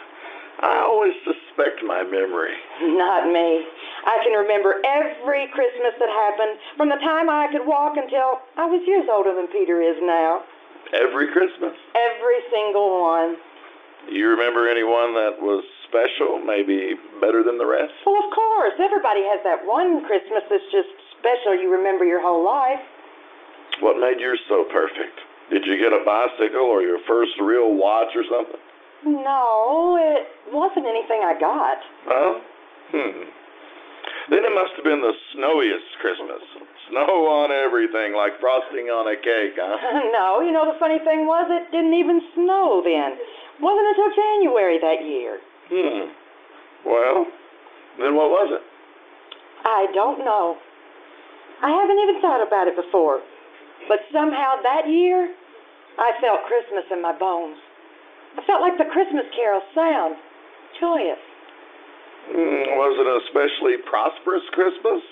I 0.58 0.82
always 0.90 1.14
suspect 1.22 1.86
my 1.86 2.02
memory. 2.02 2.58
Not 2.82 3.30
me. 3.30 3.62
I 4.10 4.18
can 4.26 4.34
remember 4.34 4.82
every 4.82 5.46
Christmas 5.54 5.94
that 6.02 6.10
happened 6.10 6.58
from 6.76 6.90
the 6.90 6.98
time 6.98 7.30
I 7.30 7.46
could 7.54 7.62
walk 7.62 7.94
until 7.94 8.42
I 8.58 8.66
was 8.66 8.82
years 8.90 9.06
older 9.06 9.30
than 9.30 9.46
Peter 9.54 9.78
is 9.80 10.02
now. 10.02 10.42
Every 10.92 11.30
Christmas? 11.30 11.78
Every 11.94 12.42
single 12.50 13.06
one. 13.06 13.38
You 14.10 14.28
remember 14.28 14.68
anyone 14.68 15.14
that 15.14 15.40
was 15.40 15.64
special, 15.88 16.42
maybe 16.42 16.94
better 17.20 17.42
than 17.42 17.56
the 17.56 17.66
rest? 17.66 17.94
Well, 18.04 18.18
of 18.18 18.28
course. 18.34 18.76
Everybody 18.78 19.24
has 19.30 19.40
that 19.44 19.64
one 19.64 20.04
Christmas 20.04 20.44
that's 20.50 20.68
just 20.72 20.90
special 21.18 21.56
you 21.56 21.72
remember 21.72 22.04
your 22.04 22.20
whole 22.20 22.44
life. 22.44 22.82
What 23.80 23.98
made 23.98 24.20
yours 24.20 24.40
so 24.48 24.64
perfect? 24.70 25.18
Did 25.50 25.64
you 25.66 25.76
get 25.76 25.92
a 25.92 26.04
bicycle 26.04 26.68
or 26.68 26.82
your 26.82 26.98
first 27.06 27.32
real 27.40 27.74
watch 27.74 28.12
or 28.14 28.24
something? 28.28 28.60
No, 29.04 29.98
it 30.00 30.28
wasn't 30.52 30.86
anything 30.86 31.20
I 31.20 31.36
got. 31.38 31.78
Huh? 32.08 32.32
Hmm. 32.92 33.28
Then 34.32 34.40
it 34.40 34.54
must 34.56 34.72
have 34.80 34.84
been 34.84 35.04
the 35.04 35.12
snowiest 35.36 36.00
Christmas. 36.00 36.40
Snow 36.88 37.28
on 37.28 37.52
everything, 37.52 38.16
like 38.16 38.40
frosting 38.40 38.88
on 38.88 39.04
a 39.04 39.16
cake, 39.20 39.56
huh? 39.60 39.76
no, 40.16 40.40
you 40.40 40.52
know 40.52 40.64
the 40.64 40.78
funny 40.80 40.96
thing 41.04 41.28
was 41.28 41.44
it 41.52 41.68
didn't 41.68 41.92
even 41.92 42.24
snow 42.32 42.80
then. 42.80 43.20
Wasn't 43.60 43.86
until 43.86 44.10
January 44.14 44.78
that 44.80 45.04
year. 45.04 45.38
Hmm. 45.70 46.10
Well, 46.84 47.26
then 47.98 48.14
what 48.16 48.30
was 48.30 48.60
it? 48.60 48.62
I 49.64 49.86
don't 49.94 50.18
know. 50.24 50.56
I 51.62 51.70
haven't 51.70 51.98
even 51.98 52.20
thought 52.20 52.46
about 52.46 52.68
it 52.68 52.76
before. 52.76 53.20
But 53.88 54.00
somehow 54.12 54.60
that 54.62 54.88
year, 54.88 55.32
I 55.98 56.12
felt 56.20 56.44
Christmas 56.44 56.84
in 56.90 57.00
my 57.00 57.16
bones. 57.16 57.56
I 58.36 58.42
felt 58.44 58.60
like 58.60 58.76
the 58.78 58.90
Christmas 58.90 59.24
carol 59.34 59.62
sound. 59.74 60.16
Joyous. 60.80 61.20
Hmm, 62.28 62.76
was 62.80 62.96
it 62.98 63.06
an 63.06 63.20
especially 63.28 63.76
prosperous 63.88 64.42
Christmas? 64.52 65.02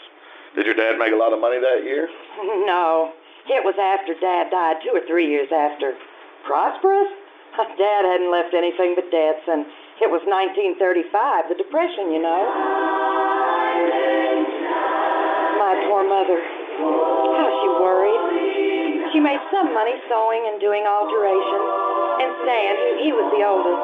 Did 0.56 0.66
your 0.66 0.74
dad 0.74 0.98
make 0.98 1.12
a 1.12 1.16
lot 1.16 1.32
of 1.32 1.40
money 1.40 1.58
that 1.60 1.84
year? 1.84 2.08
No, 2.66 3.12
it 3.48 3.64
was 3.64 3.74
after 3.78 4.14
Dad 4.18 4.50
died, 4.50 4.76
two 4.82 4.90
or 4.94 5.04
three 5.06 5.28
years 5.28 5.48
after. 5.52 5.94
Prosperous? 6.46 7.08
Dad 7.78 8.02
hadn't 8.08 8.32
left 8.32 8.56
anything 8.56 8.96
but 8.96 9.12
debts, 9.12 9.44
and 9.44 9.68
it 10.00 10.08
was 10.08 10.24
1935, 10.24 11.52
the 11.52 11.56
Depression, 11.60 12.08
you 12.08 12.20
know. 12.22 12.42
My 15.60 15.72
poor 15.84 16.02
mother. 16.08 16.40
How 16.40 17.48
she 17.60 17.68
worried. 17.76 19.12
She 19.12 19.20
made 19.20 19.40
some 19.52 19.68
money 19.76 19.92
sewing 20.08 20.48
and 20.48 20.56
doing 20.64 20.88
alterations. 20.88 21.68
And 22.24 22.30
Stan, 22.40 22.72
he, 22.72 22.90
he 23.04 23.10
was 23.12 23.28
the 23.36 23.44
oldest. 23.44 23.82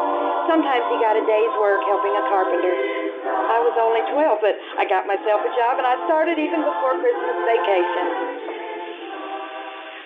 Sometimes 0.49 0.85
he 0.89 0.97
got 1.05 1.21
a 1.21 1.25
day's 1.29 1.55
work 1.61 1.85
helping 1.85 2.17
a 2.17 2.25
carpenter. 2.33 2.73
I 2.73 3.61
was 3.61 3.77
only 3.77 4.01
12, 4.17 4.41
but 4.41 4.57
I 4.81 4.89
got 4.89 5.05
myself 5.05 5.45
a 5.45 5.53
job, 5.53 5.77
and 5.77 5.85
I 5.85 6.01
started 6.09 6.41
even 6.41 6.65
before 6.65 6.97
Christmas 6.97 7.37
vacation. 7.45 8.07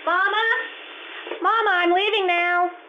Mama? 0.02 0.44
Mama, 1.38 1.70
I'm 1.86 1.94
leaving 1.94 2.26
now. 2.26 2.81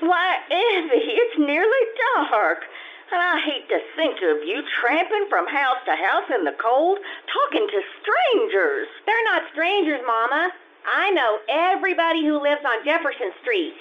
Why, 0.00 0.38
Evvy, 0.50 1.02
it's 1.20 1.38
nearly 1.38 1.84
dark. 2.14 2.62
And 3.10 3.20
I 3.22 3.40
hate 3.40 3.68
to 3.70 3.80
think 3.96 4.20
of 4.20 4.44
you 4.44 4.62
tramping 4.80 5.26
from 5.30 5.48
house 5.48 5.80
to 5.86 5.96
house 5.96 6.28
in 6.28 6.44
the 6.44 6.54
cold, 6.60 6.98
talking 7.32 7.66
to 7.66 7.80
strangers. 8.04 8.86
They're 9.06 9.24
not 9.32 9.48
strangers, 9.50 10.00
Mama. 10.06 10.52
I 10.84 11.10
know 11.10 11.38
everybody 11.48 12.24
who 12.24 12.40
lives 12.40 12.60
on 12.64 12.84
Jefferson 12.84 13.32
Street. 13.40 13.74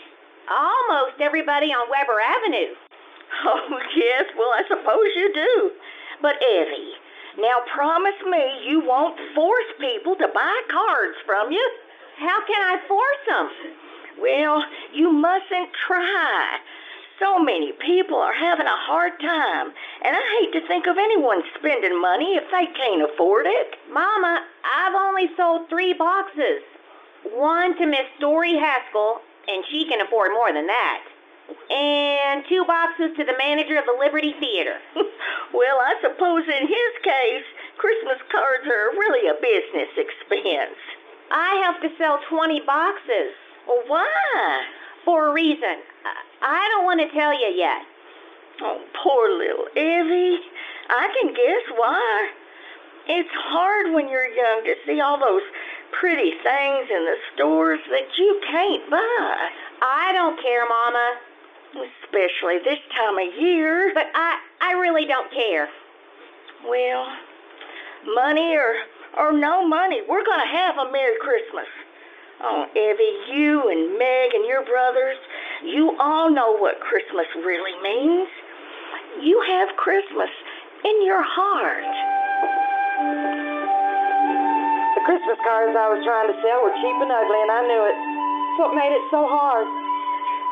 Almost 0.49 1.19
everybody 1.19 1.67
on 1.67 1.89
Weber 1.89 2.19
Avenue. 2.19 2.73
Oh, 3.43 3.79
yes, 3.93 4.23
well, 4.39 4.49
I 4.55 4.63
suppose 4.67 5.11
you 5.13 5.31
do. 5.33 5.71
But, 6.21 6.41
Evvy, 6.41 6.95
now 7.37 7.59
promise 7.75 8.17
me 8.25 8.65
you 8.65 8.81
won't 8.87 9.19
force 9.35 9.69
people 9.79 10.15
to 10.15 10.27
buy 10.33 10.61
cards 10.71 11.17
from 11.25 11.51
you. 11.51 11.71
How 12.17 12.39
can 12.47 12.61
I 12.63 12.79
force 12.87 13.21
them? 13.27 13.49
Well, 14.21 14.63
you 14.93 15.11
mustn't 15.11 15.69
try. 15.85 16.57
So 17.19 17.39
many 17.39 17.73
people 17.81 18.17
are 18.17 18.33
having 18.33 18.67
a 18.67 18.83
hard 18.85 19.13
time, 19.19 19.73
and 20.05 20.13
I 20.13 20.23
hate 20.37 20.53
to 20.53 20.67
think 20.67 20.85
of 20.85 20.97
anyone 20.97 21.41
spending 21.57 21.99
money 21.99 22.37
if 22.37 22.45
they 22.51 22.69
can't 22.77 23.09
afford 23.09 23.45
it. 23.49 23.73
Mama, 23.91 24.45
I've 24.61 24.93
only 24.93 25.29
sold 25.35 25.69
three 25.69 25.93
boxes. 25.93 26.61
One 27.33 27.77
to 27.77 27.85
Miss 27.85 28.05
Story 28.17 28.53
Haskell, 28.53 29.21
and 29.47 29.65
she 29.69 29.89
can 29.89 30.01
afford 30.01 30.31
more 30.31 30.53
than 30.53 30.67
that. 30.67 31.01
And 31.73 32.43
two 32.49 32.65
boxes 32.65 33.17
to 33.17 33.23
the 33.25 33.37
manager 33.37 33.77
of 33.79 33.85
the 33.85 33.97
Liberty 33.97 34.35
Theater. 34.39 34.77
well, 35.57 35.81
I 35.81 35.97
suppose 36.01 36.43
in 36.45 36.67
his 36.67 36.93
case, 37.01 37.47
Christmas 37.77 38.21
cards 38.29 38.67
are 38.69 38.93
really 38.93 39.25
a 39.25 39.41
business 39.41 39.89
expense. 39.97 40.77
I 41.31 41.65
have 41.65 41.81
to 41.81 41.89
sell 41.97 42.19
20 42.29 42.61
boxes. 42.61 43.33
Well, 43.67 43.83
why? 43.87 44.63
For 45.05 45.27
a 45.27 45.33
reason. 45.33 45.83
I 46.41 46.69
don't 46.71 46.85
want 46.85 46.99
to 47.01 47.09
tell 47.17 47.33
you 47.33 47.53
yet. 47.55 47.81
Oh, 48.61 48.81
poor 49.03 49.29
little 49.37 49.67
Evvy. 49.75 50.37
I 50.89 51.07
can 51.19 51.33
guess 51.33 51.77
why. 51.77 52.29
It's 53.07 53.29
hard 53.33 53.93
when 53.93 54.09
you're 54.09 54.27
young 54.27 54.63
to 54.65 54.75
see 54.85 54.99
all 54.99 55.19
those 55.19 55.43
pretty 55.99 56.31
things 56.43 56.87
in 56.91 57.05
the 57.05 57.15
stores 57.33 57.79
that 57.89 58.07
you 58.17 58.41
can't 58.51 58.89
buy. 58.89 59.49
I 59.81 60.11
don't 60.13 60.41
care, 60.41 60.67
Mama. 60.67 61.15
Especially 62.03 62.59
this 62.63 62.79
time 62.95 63.17
of 63.17 63.41
year. 63.41 63.91
But 63.93 64.07
I, 64.13 64.39
I 64.61 64.71
really 64.73 65.05
don't 65.05 65.31
care. 65.31 65.69
Well, 66.67 67.05
money 68.15 68.55
or, 68.55 68.75
or 69.17 69.31
no 69.33 69.67
money, 69.67 70.01
we're 70.07 70.25
going 70.25 70.41
to 70.41 70.57
have 70.57 70.77
a 70.77 70.91
Merry 70.91 71.17
Christmas. 71.21 71.67
Oh, 72.37 72.69
Evvy, 72.69 73.33
you 73.33 73.65
and 73.65 73.97
Meg 73.97 74.29
and 74.37 74.45
your 74.45 74.61
brothers, 74.61 75.17
you 75.65 75.97
all 75.97 76.29
know 76.29 76.53
what 76.61 76.77
Christmas 76.85 77.25
really 77.41 77.73
means. 77.81 78.29
You 79.25 79.41
have 79.41 79.73
Christmas 79.81 80.29
in 80.85 81.01
your 81.01 81.25
heart. 81.25 81.89
The 85.01 85.03
Christmas 85.09 85.41
cards 85.41 85.73
I 85.73 85.89
was 85.89 86.05
trying 86.05 86.29
to 86.29 86.37
sell 86.45 86.61
were 86.61 86.77
cheap 86.77 86.97
and 87.01 87.09
ugly, 87.09 87.41
and 87.41 87.49
I 87.57 87.61
knew 87.65 87.83
it. 87.89 87.97
That's 87.97 88.69
what 88.69 88.77
made 88.77 88.93
it 88.93 89.05
so 89.09 89.25
hard. 89.25 89.65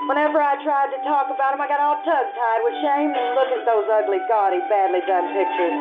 Whenever 0.09 0.41
I 0.41 0.57
tried 0.65 0.89
to 0.89 0.99
talk 1.05 1.29
about 1.29 1.53
them, 1.53 1.61
I 1.61 1.69
got 1.69 1.77
all 1.77 2.01
tongue-tied 2.01 2.61
with 2.65 2.81
shame 2.81 3.13
and 3.13 3.37
look 3.37 3.53
at 3.53 3.61
those 3.61 3.85
ugly, 3.93 4.25
gaudy, 4.25 4.57
badly 4.73 5.05
done 5.05 5.29
pictures. 5.37 5.77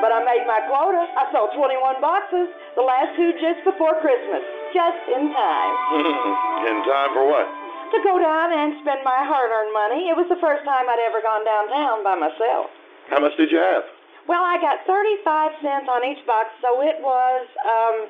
But 0.00 0.16
I 0.16 0.24
made 0.24 0.48
my 0.48 0.64
quota. 0.64 1.04
I 1.12 1.28
sold 1.28 1.52
21 1.52 2.00
boxes, 2.00 2.48
the 2.72 2.84
last 2.88 3.12
two 3.20 3.36
just 3.36 3.60
before 3.68 4.00
Christmas 4.00 4.59
just 4.74 5.02
in 5.10 5.30
time. 5.30 5.74
in 6.70 6.76
time 6.86 7.10
for 7.14 7.26
what? 7.26 7.46
To 7.90 7.98
go 8.06 8.18
down 8.22 8.54
and 8.54 8.78
spend 8.82 9.02
my 9.02 9.26
hard 9.26 9.50
earned 9.50 9.74
money. 9.74 10.10
It 10.10 10.16
was 10.16 10.30
the 10.30 10.38
first 10.38 10.62
time 10.62 10.86
I'd 10.86 11.02
ever 11.10 11.18
gone 11.22 11.42
downtown 11.42 12.06
by 12.06 12.14
myself. 12.14 12.70
How 13.10 13.18
much 13.18 13.34
did 13.34 13.50
you 13.50 13.58
have? 13.58 13.82
Well, 14.30 14.46
I 14.46 14.62
got 14.62 14.86
35 14.86 15.58
cents 15.58 15.88
on 15.90 16.06
each 16.06 16.22
box, 16.22 16.54
so 16.62 16.78
it 16.86 17.02
was 17.02 17.46
um, 17.66 18.06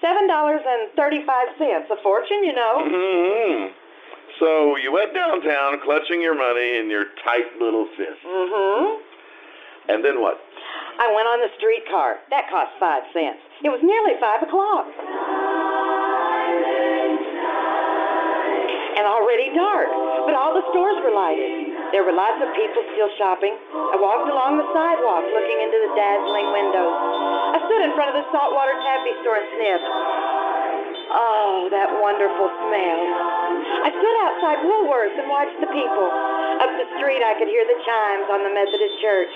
$7.35. 0.00 0.96
A 0.96 1.96
fortune, 2.00 2.42
you 2.44 2.54
know. 2.56 2.74
Mm-hmm. 2.80 3.74
So 4.40 4.76
you 4.76 4.92
went 4.92 5.12
downtown 5.12 5.80
clutching 5.84 6.22
your 6.22 6.36
money 6.36 6.78
in 6.78 6.88
your 6.88 7.04
tight 7.24 7.58
little 7.60 7.86
fist. 7.96 8.22
Mm-hmm. 8.24 9.02
And 9.92 10.04
then 10.04 10.20
what? 10.20 10.40
I 10.98 11.06
went 11.14 11.30
on 11.30 11.38
the 11.38 11.50
streetcar. 11.54 12.18
That 12.34 12.50
cost 12.50 12.74
five 12.82 13.06
cents. 13.14 13.38
It 13.62 13.70
was 13.70 13.78
nearly 13.86 14.18
five 14.18 14.42
o'clock. 14.42 14.90
And 18.98 19.06
already 19.06 19.54
dark, 19.54 19.86
but 20.26 20.34
all 20.34 20.58
the 20.58 20.66
stores 20.74 20.98
were 21.06 21.14
lighted. 21.14 21.94
There 21.94 22.02
were 22.02 22.12
lots 22.12 22.42
of 22.42 22.50
people 22.50 22.82
still 22.98 23.14
shopping. 23.14 23.54
I 23.54 23.96
walked 23.96 24.26
along 24.26 24.58
the 24.58 24.66
sidewalk 24.74 25.22
looking 25.22 25.58
into 25.62 25.78
the 25.86 25.94
dazzling 25.94 26.50
windows. 26.50 26.94
I 27.54 27.62
stood 27.62 27.82
in 27.86 27.94
front 27.94 28.10
of 28.10 28.16
the 28.18 28.26
saltwater 28.34 28.74
taffy 28.82 29.14
store 29.22 29.38
and 29.38 29.48
sniffed. 29.54 29.88
Oh, 31.08 31.72
that 31.72 31.88
wonderful 32.04 32.52
smell. 32.68 33.00
I 33.86 33.88
stood 33.88 34.16
outside 34.28 34.60
Woolworths 34.66 35.16
and 35.16 35.30
watched 35.32 35.56
the 35.62 35.70
people. 35.72 36.06
Up 36.60 36.68
the 36.76 36.90
street, 37.00 37.24
I 37.24 37.32
could 37.40 37.48
hear 37.48 37.64
the 37.64 37.80
chimes 37.86 38.28
on 38.28 38.44
the 38.44 38.52
Methodist 38.52 38.96
church. 39.00 39.32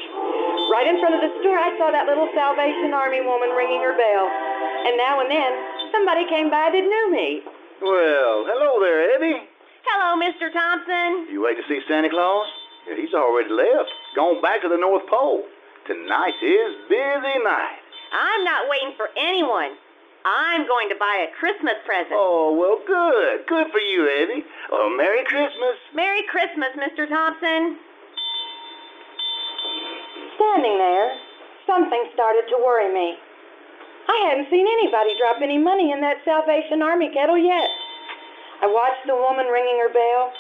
Right 0.72 0.88
in 0.88 0.96
front 1.04 1.12
of 1.12 1.20
the 1.20 1.28
store, 1.44 1.60
I 1.60 1.76
saw 1.76 1.92
that 1.92 2.08
little 2.08 2.32
Salvation 2.32 2.96
Army 2.96 3.20
woman 3.20 3.52
ringing 3.52 3.84
her 3.84 3.92
bell. 3.92 4.24
And 4.88 4.96
now 4.96 5.20
and 5.20 5.28
then, 5.28 5.52
somebody 5.92 6.24
came 6.32 6.48
by 6.48 6.72
that 6.72 6.80
knew 6.80 7.06
me. 7.12 7.44
Well, 7.84 8.48
hello 8.48 8.80
there, 8.80 9.04
Evvy. 9.12 9.36
Hello, 9.84 10.16
Mr. 10.16 10.48
Thompson. 10.48 11.28
You 11.28 11.44
wait 11.44 11.60
to 11.60 11.64
see 11.68 11.84
Santa 11.84 12.08
Claus? 12.08 12.48
Yeah, 12.88 12.96
he's 12.96 13.12
already 13.12 13.52
left. 13.52 13.92
Gone 14.16 14.40
back 14.40 14.64
to 14.64 14.72
the 14.72 14.80
North 14.80 15.04
Pole. 15.12 15.44
Tonight 15.84 16.40
is 16.40 16.72
busy 16.88 17.36
night. 17.44 17.84
I'm 18.16 18.40
not 18.40 18.64
waiting 18.72 18.96
for 18.96 19.12
anyone. 19.12 19.76
I'm 20.24 20.64
going 20.64 20.88
to 20.88 20.96
buy 20.96 21.28
a 21.28 21.36
Christmas 21.36 21.76
present. 21.84 22.16
Oh, 22.16 22.56
well, 22.56 22.80
good. 22.88 23.44
Good 23.44 23.68
for 23.68 23.82
you, 23.84 24.08
Evvy. 24.08 24.40
Oh, 24.72 24.88
uh, 24.88 24.96
Merry 24.96 25.20
Christmas. 25.28 25.76
Merry 25.92 26.24
Christmas, 26.32 26.72
Mr. 26.80 27.04
Thompson. 27.04 27.76
Standing 30.42 30.74
there, 30.74 31.14
something 31.70 32.02
started 32.18 32.50
to 32.50 32.58
worry 32.58 32.90
me. 32.90 33.14
I 34.10 34.16
hadn't 34.26 34.50
seen 34.50 34.66
anybody 34.66 35.14
drop 35.14 35.38
any 35.38 35.54
money 35.54 35.94
in 35.94 36.02
that 36.02 36.18
Salvation 36.26 36.82
Army 36.82 37.14
kettle 37.14 37.38
yet. 37.38 37.70
I 38.58 38.66
watched 38.66 39.06
the 39.06 39.14
woman 39.14 39.46
ringing 39.46 39.78
her 39.78 39.94
bell, 39.94 40.34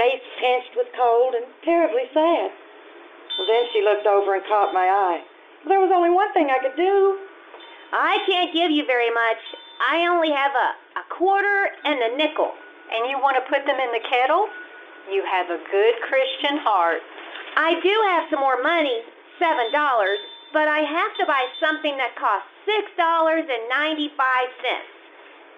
face 0.00 0.24
pinched 0.40 0.72
with 0.72 0.88
cold 0.96 1.36
and 1.36 1.44
terribly 1.68 2.08
sad. 2.16 2.48
Well, 2.48 3.44
then 3.44 3.64
she 3.76 3.84
looked 3.84 4.08
over 4.08 4.40
and 4.40 4.44
caught 4.48 4.72
my 4.72 4.88
eye. 4.88 5.20
There 5.68 5.84
was 5.84 5.92
only 5.92 6.08
one 6.08 6.32
thing 6.32 6.48
I 6.48 6.56
could 6.64 6.76
do. 6.80 7.20
I 7.92 8.24
can't 8.24 8.56
give 8.56 8.72
you 8.72 8.88
very 8.88 9.12
much. 9.12 9.40
I 9.84 10.08
only 10.08 10.32
have 10.32 10.56
a, 10.56 10.68
a 10.96 11.04
quarter 11.12 11.68
and 11.84 12.00
a 12.00 12.16
nickel. 12.16 12.56
And 12.88 13.04
you 13.04 13.20
want 13.20 13.36
to 13.36 13.44
put 13.52 13.68
them 13.68 13.76
in 13.76 13.92
the 13.92 14.04
kettle? 14.08 14.48
You 15.12 15.20
have 15.28 15.52
a 15.52 15.60
good 15.60 15.94
Christian 16.08 16.56
heart. 16.64 17.04
I 17.60 17.76
do 17.84 17.94
have 18.16 18.32
some 18.32 18.40
more 18.40 18.64
money, 18.64 19.04
$7, 19.40 19.72
but 20.52 20.68
I 20.68 20.80
have 20.80 21.16
to 21.18 21.26
buy 21.26 21.44
something 21.60 21.96
that 21.96 22.16
costs 22.16 22.48
$6.95. 22.68 23.48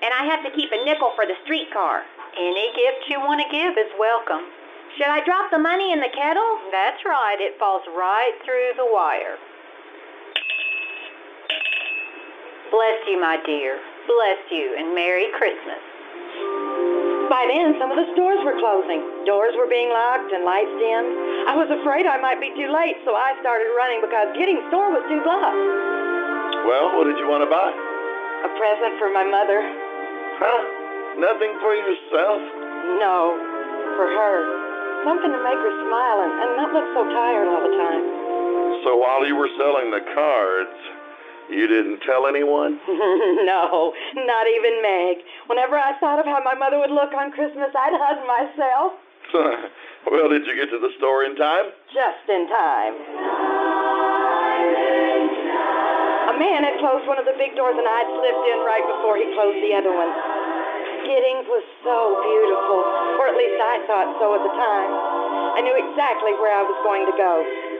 And 0.02 0.12
I 0.12 0.24
have 0.26 0.42
to 0.44 0.50
keep 0.50 0.70
a 0.72 0.84
nickel 0.84 1.12
for 1.16 1.26
the 1.26 1.34
streetcar. 1.44 2.02
Any 2.38 2.72
gift 2.74 3.08
you 3.08 3.20
want 3.20 3.40
to 3.40 3.48
give 3.50 3.78
is 3.78 3.92
welcome. 3.98 4.42
Should 4.98 5.10
I 5.10 5.24
drop 5.24 5.50
the 5.50 5.58
money 5.58 5.92
in 5.92 6.00
the 6.00 6.10
kettle? 6.14 6.58
That's 6.70 7.02
right. 7.04 7.38
It 7.40 7.58
falls 7.58 7.82
right 7.96 8.34
through 8.44 8.74
the 8.76 8.86
wire. 8.90 9.38
Bless 12.70 12.98
you, 13.06 13.20
my 13.20 13.38
dear. 13.46 13.78
Bless 14.06 14.38
you, 14.50 14.74
and 14.78 14.94
Merry 14.94 15.30
Christmas. 15.38 15.93
By 17.30 17.48
then, 17.48 17.76
some 17.80 17.88
of 17.88 17.96
the 17.96 18.08
stores 18.12 18.40
were 18.44 18.56
closing. 18.60 19.00
Doors 19.24 19.56
were 19.56 19.68
being 19.68 19.88
locked 19.88 20.28
and 20.32 20.44
lights 20.44 20.72
dim. 20.76 21.04
I 21.48 21.56
was 21.56 21.68
afraid 21.72 22.04
I 22.04 22.20
might 22.20 22.40
be 22.40 22.52
too 22.52 22.68
late, 22.68 23.00
so 23.08 23.16
I 23.16 23.32
started 23.40 23.72
running 23.72 24.04
because 24.04 24.28
getting 24.36 24.60
store 24.68 24.92
was 24.92 25.04
too 25.08 25.20
blocks. 25.24 25.56
Well, 26.68 26.96
what 26.96 27.08
did 27.08 27.16
you 27.20 27.28
want 27.28 27.44
to 27.44 27.50
buy? 27.50 27.72
A 28.44 28.50
present 28.60 29.00
for 29.00 29.08
my 29.12 29.24
mother. 29.24 29.60
Huh? 30.40 30.60
Nothing 31.20 31.52
for 31.60 31.72
yourself? 31.72 32.40
No, 33.00 33.36
for 33.96 34.08
her. 34.08 34.36
Something 35.04 35.32
to 35.32 35.40
make 35.44 35.60
her 35.60 35.74
smile 35.84 36.18
and, 36.24 36.32
and 36.44 36.50
not 36.60 36.70
look 36.72 36.88
so 36.96 37.02
tired 37.08 37.48
all 37.48 37.62
the 37.64 37.74
time. 37.76 38.04
So 38.84 38.96
while 39.00 39.24
you 39.24 39.36
were 39.36 39.48
selling 39.56 39.88
the 39.92 40.04
cards, 40.12 40.76
you 41.50 41.66
didn't 41.66 42.00
tell 42.06 42.26
anyone? 42.26 42.80
no, 42.88 43.92
not 44.14 44.46
even 44.48 44.80
Meg. 44.80 45.24
Whenever 45.46 45.76
I 45.76 45.98
thought 46.00 46.18
of 46.18 46.26
how 46.26 46.40
my 46.44 46.54
mother 46.54 46.78
would 46.78 46.92
look 46.92 47.12
on 47.12 47.32
Christmas, 47.32 47.68
I'd 47.72 47.96
hug 47.96 48.24
myself. 48.24 48.96
well, 50.10 50.28
did 50.30 50.46
you 50.46 50.54
get 50.54 50.70
to 50.70 50.78
the 50.78 50.92
store 50.98 51.24
in 51.24 51.34
time? 51.36 51.72
Just 51.92 52.24
in 52.28 52.46
time. 52.48 52.94
A 56.30 56.36
man 56.38 56.66
had 56.66 56.78
closed 56.82 57.06
one 57.06 57.18
of 57.18 57.26
the 57.26 57.36
big 57.38 57.54
doors, 57.54 57.76
and 57.78 57.86
I'd 57.86 58.10
slipped 58.10 58.44
in 58.48 58.58
right 58.66 58.84
before 58.84 59.14
he 59.18 59.26
closed 59.34 59.60
the 59.62 59.74
other 59.74 59.92
one. 59.94 60.10
Giddings 61.04 61.46
was 61.46 61.64
so 61.84 62.18
beautiful, 62.24 62.80
or 63.20 63.28
at 63.28 63.36
least 63.36 63.60
I 63.60 63.84
thought 63.86 64.16
so 64.18 64.34
at 64.34 64.42
the 64.42 64.54
time. 64.56 64.90
I 65.54 65.60
knew 65.62 65.76
exactly 65.76 66.32
where 66.40 66.50
I 66.50 66.64
was 66.64 66.78
going 66.82 67.04
to 67.06 67.14
go, 67.14 67.32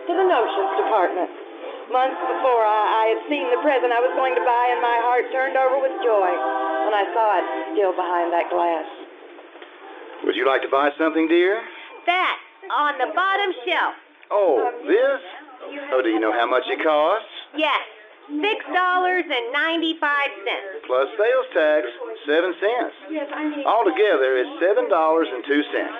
to 0.07 0.13
the 0.13 0.27
notions 0.29 0.73
department. 0.79 1.44
Months 1.93 2.17
before, 2.17 2.65
I, 2.65 2.83
I 2.91 3.05
had 3.15 3.21
seen 3.29 3.45
the 3.53 3.61
present 3.61 3.93
I 3.93 4.01
was 4.01 4.11
going 4.17 4.35
to 4.35 4.45
buy, 4.45 4.65
and 4.73 4.81
my 4.81 4.99
heart 5.05 5.29
turned 5.31 5.55
over 5.55 5.79
with 5.85 5.95
joy 6.01 6.31
when 6.89 6.95
I 6.97 7.05
saw 7.13 7.27
it 7.39 7.47
still 7.77 7.93
behind 7.93 8.33
that 8.33 8.49
glass. 8.49 8.89
Would 10.25 10.35
you 10.35 10.49
like 10.49 10.65
to 10.65 10.73
buy 10.73 10.91
something, 10.97 11.29
dear? 11.29 11.61
That 12.09 12.37
on 12.73 12.97
the 12.97 13.13
bottom 13.15 13.53
shelf. 13.69 13.95
Oh, 14.33 14.65
this? 14.89 15.21
Oh, 15.93 16.01
do 16.01 16.09
you 16.09 16.19
know 16.19 16.33
how 16.33 16.49
much 16.49 16.65
it 16.67 16.83
costs? 16.83 17.29
Yes, 17.55 17.85
six 18.41 18.65
dollars 18.73 19.29
and 19.29 19.53
ninety-five 19.53 20.31
cents. 20.45 20.89
Plus 20.89 21.09
sales 21.21 21.49
tax, 21.53 21.85
seven 22.27 22.53
cents. 22.59 22.95
Yes, 23.13 23.29
I 23.29 23.45
need. 23.49 23.65
Altogether, 23.69 24.41
it's 24.41 24.51
seven 24.59 24.89
dollars 24.89 25.29
and 25.31 25.45
two 25.45 25.63
cents. 25.69 25.95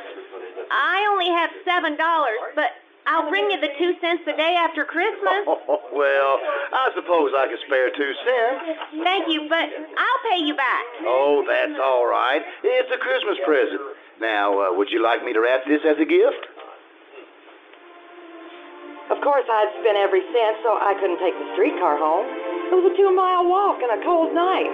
I 0.73 1.05
only 1.13 1.29
have 1.29 1.51
seven 1.65 1.97
dollars, 1.97 2.41
but 2.57 2.73
I'll 3.07 3.29
bring 3.29 3.51
you 3.53 3.61
the 3.61 3.69
two 3.77 3.93
cents 4.01 4.25
a 4.25 4.33
day 4.33 4.57
after 4.57 4.85
Christmas. 4.89 5.45
well, 5.93 6.33
I 6.73 6.89
suppose 6.97 7.37
I 7.37 7.53
could 7.53 7.61
spare 7.69 7.93
two 7.93 8.13
cents. 8.25 9.05
Thank 9.05 9.29
you, 9.29 9.45
but 9.49 9.69
I'll 9.69 10.23
pay 10.33 10.41
you 10.41 10.57
back. 10.57 10.85
Oh, 11.05 11.45
that's 11.45 11.77
all 11.77 12.07
right. 12.09 12.41
It's 12.65 12.89
a 12.89 12.99
Christmas 12.99 13.37
present. 13.45 13.81
Now, 14.21 14.57
uh, 14.57 14.73
would 14.73 14.89
you 14.89 15.03
like 15.05 15.21
me 15.23 15.33
to 15.37 15.41
wrap 15.41 15.69
this 15.69 15.85
as 15.85 16.01
a 16.01 16.09
gift? 16.09 16.49
Of 19.13 19.21
course, 19.21 19.45
I'd 19.45 19.69
spent 19.85 20.01
every 20.01 20.25
cent, 20.33 20.65
so 20.65 20.81
I 20.81 20.97
couldn't 20.97 21.21
take 21.21 21.37
the 21.37 21.49
streetcar 21.53 22.01
home. 22.01 22.25
It 22.25 22.73
was 22.73 22.89
a 22.89 22.95
two-mile 22.97 23.45
walk 23.45 23.85
and 23.85 23.93
a 23.93 24.01
cold 24.01 24.33
night. 24.33 24.73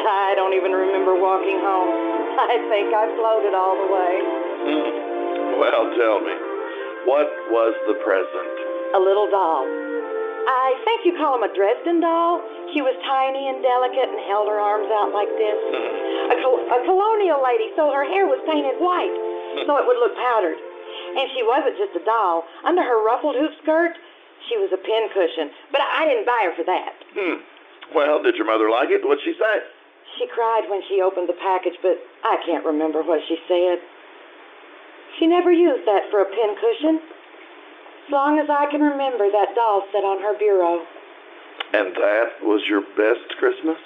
But 0.00 0.08
I 0.24 0.32
don't 0.32 0.56
even 0.56 0.72
remember 0.72 1.12
walking 1.12 1.60
home. 1.60 1.92
I 2.40 2.56
think 2.72 2.88
I 2.96 3.04
floated 3.20 3.52
all 3.52 3.76
the 3.76 3.88
way. 3.92 4.12
Well, 5.60 5.92
tell 5.92 6.24
me, 6.24 6.49
what 7.06 7.28
was 7.52 7.72
the 7.88 7.96
present? 8.04 8.54
A 8.96 9.00
little 9.00 9.30
doll. 9.30 9.64
I 10.50 10.74
think 10.84 11.04
you 11.06 11.14
call 11.20 11.36
him 11.38 11.44
a 11.46 11.52
Dresden 11.52 12.00
doll. 12.00 12.40
She 12.74 12.80
was 12.82 12.96
tiny 13.06 13.46
and 13.48 13.60
delicate 13.62 14.08
and 14.08 14.18
held 14.26 14.48
her 14.48 14.58
arms 14.58 14.88
out 14.90 15.12
like 15.14 15.30
this. 15.36 15.58
A, 16.32 16.36
col- 16.42 16.64
a 16.64 16.80
colonial 16.88 17.38
lady, 17.44 17.70
so 17.76 17.92
her 17.92 18.02
hair 18.08 18.26
was 18.26 18.40
painted 18.48 18.80
white, 18.82 19.12
so 19.68 19.76
it 19.78 19.84
would 19.86 20.00
look 20.00 20.16
powdered. 20.16 20.58
And 21.16 21.26
she 21.36 21.42
wasn't 21.44 21.76
just 21.78 21.94
a 21.94 22.02
doll. 22.06 22.46
Under 22.64 22.82
her 22.82 22.98
ruffled 23.04 23.36
hoop 23.36 23.52
skirt, 23.62 23.94
she 24.48 24.56
was 24.58 24.72
a 24.74 24.80
pincushion. 24.80 25.50
But 25.70 25.82
I 25.86 26.06
didn't 26.08 26.26
buy 26.26 26.40
her 26.50 26.54
for 26.56 26.66
that. 26.66 26.92
Hmm. 27.14 27.36
Well, 27.94 28.22
did 28.22 28.34
your 28.38 28.46
mother 28.46 28.70
like 28.70 28.90
it? 28.90 29.02
What'd 29.02 29.22
she 29.26 29.34
say? 29.34 29.54
She 30.18 30.26
cried 30.30 30.66
when 30.70 30.82
she 30.88 31.02
opened 31.02 31.28
the 31.28 31.38
package, 31.38 31.78
but 31.82 31.98
I 32.24 32.38
can't 32.46 32.64
remember 32.64 33.02
what 33.02 33.20
she 33.28 33.38
said. 33.46 33.78
She 35.20 35.28
never 35.28 35.52
used 35.52 35.84
that 35.84 36.08
for 36.10 36.24
a 36.24 36.28
pincushion. 36.32 36.96
As 36.96 38.10
long 38.10 38.40
as 38.40 38.48
I 38.48 38.64
can 38.72 38.80
remember, 38.80 39.28
that 39.28 39.52
doll 39.54 39.84
sat 39.92 40.00
on 40.00 40.16
her 40.24 40.32
bureau. 40.40 40.80
And 41.76 41.92
that 41.92 42.40
was 42.40 42.64
your 42.64 42.80
best 42.96 43.28
Christmas? 43.36 43.76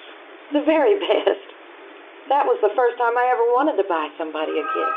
The 0.54 0.62
very 0.62 0.94
best. 1.10 1.42
That 2.30 2.46
was 2.46 2.56
the 2.62 2.70
first 2.78 2.96
time 3.02 3.18
I 3.18 3.26
ever 3.34 3.44
wanted 3.50 3.76
to 3.82 3.86
buy 3.90 4.08
somebody 4.16 4.54
a 4.56 4.64
gift. 4.64 4.96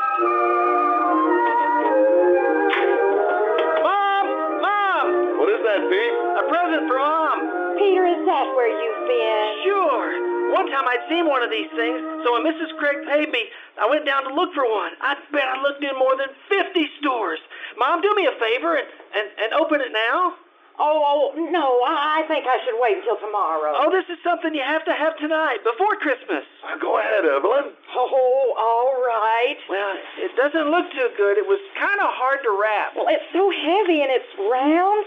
Mom! 3.82 4.26
Mom! 4.62 5.06
What 5.42 5.50
is 5.50 5.60
that, 5.66 5.80
Pete? 5.90 6.16
A 6.38 6.44
present 6.46 6.86
for 6.86 7.02
Mom! 7.02 7.76
Peter, 7.82 8.06
is 8.06 8.22
that 8.30 8.46
where 8.54 8.70
you've 8.70 9.04
been? 9.10 9.46
Sure. 9.66 10.38
One 10.54 10.70
time 10.72 10.88
I'd 10.88 11.04
seen 11.12 11.28
one 11.28 11.44
of 11.44 11.52
these 11.52 11.68
things, 11.76 12.00
so 12.24 12.32
when 12.32 12.48
Mrs. 12.48 12.72
Craig 12.80 13.04
paid 13.04 13.28
me, 13.28 13.52
I 13.80 13.86
went 13.88 14.04
down 14.06 14.24
to 14.26 14.34
look 14.34 14.52
for 14.54 14.66
one. 14.68 14.92
I 15.00 15.14
bet 15.32 15.46
I 15.46 15.62
looked 15.62 15.82
in 15.82 15.94
more 15.98 16.16
than 16.16 16.28
50 16.48 16.88
stores. 17.00 17.38
Mom, 17.78 18.00
do 18.02 18.10
me 18.14 18.26
a 18.26 18.34
favor 18.38 18.76
and, 18.76 18.86
and, 19.14 19.28
and 19.38 19.50
open 19.54 19.80
it 19.80 19.92
now. 19.94 20.34
Oh, 20.78 21.02
oh, 21.02 21.50
no, 21.50 21.82
I 21.82 22.22
I 22.22 22.26
think 22.30 22.46
I 22.46 22.54
should 22.62 22.78
wait 22.78 23.02
until 23.02 23.18
tomorrow. 23.18 23.74
Oh, 23.74 23.90
this 23.90 24.06
is 24.06 24.18
something 24.22 24.54
you 24.54 24.62
have 24.62 24.86
to 24.86 24.94
have 24.94 25.18
tonight, 25.18 25.58
before 25.66 25.98
Christmas. 25.98 26.46
Uh, 26.62 26.78
go 26.78 27.02
ahead, 27.02 27.26
Evelyn. 27.26 27.74
Oh, 27.98 28.54
all 28.54 28.94
right. 29.02 29.58
Well, 29.66 29.94
it 30.22 30.30
doesn't 30.38 30.70
look 30.70 30.86
too 30.94 31.10
good. 31.18 31.34
It 31.34 31.46
was 31.50 31.58
kind 31.74 31.98
of 31.98 32.06
hard 32.14 32.46
to 32.46 32.54
wrap. 32.54 32.94
Well, 32.94 33.10
it's 33.10 33.26
so 33.34 33.50
heavy 33.50 34.06
and 34.06 34.10
it's 34.14 34.30
round 34.38 35.02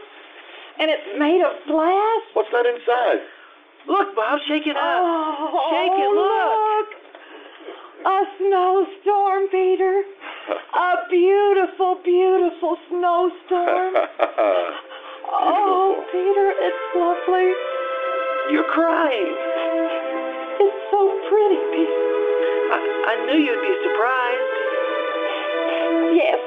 and 0.79 0.91
it's 0.91 1.07
made 1.15 1.39
of 1.39 1.55
glass. 1.71 2.21
What's 2.35 2.51
that 2.51 2.67
inside? 2.67 3.23
Look, 3.87 4.11
Bob, 4.15 4.43
shake 4.51 4.67
it 4.67 4.75
up. 4.75 4.99
Oh, 4.99 5.71
Shake 5.71 5.95
it, 6.03 6.11
look. 6.11 6.50
A 8.01 8.19
snowstorm, 8.39 9.47
Peter. 9.51 10.01
A 10.73 11.05
beautiful, 11.09 12.01
beautiful 12.03 12.75
snowstorm. 12.89 13.93
oh, 15.29 16.01
Peter, 16.11 16.49
it's 16.57 16.83
lovely. 16.97 17.53
You're 18.49 18.69
crying. 18.73 19.35
It's 20.65 20.81
so 20.89 21.13
pretty, 21.29 21.61
Peter. 21.77 22.01
I, 22.73 22.79
I 23.05 23.15
knew 23.29 23.37
you'd 23.37 23.61
be 23.61 23.75
surprised. 23.85 24.49
Yes. 26.17 26.41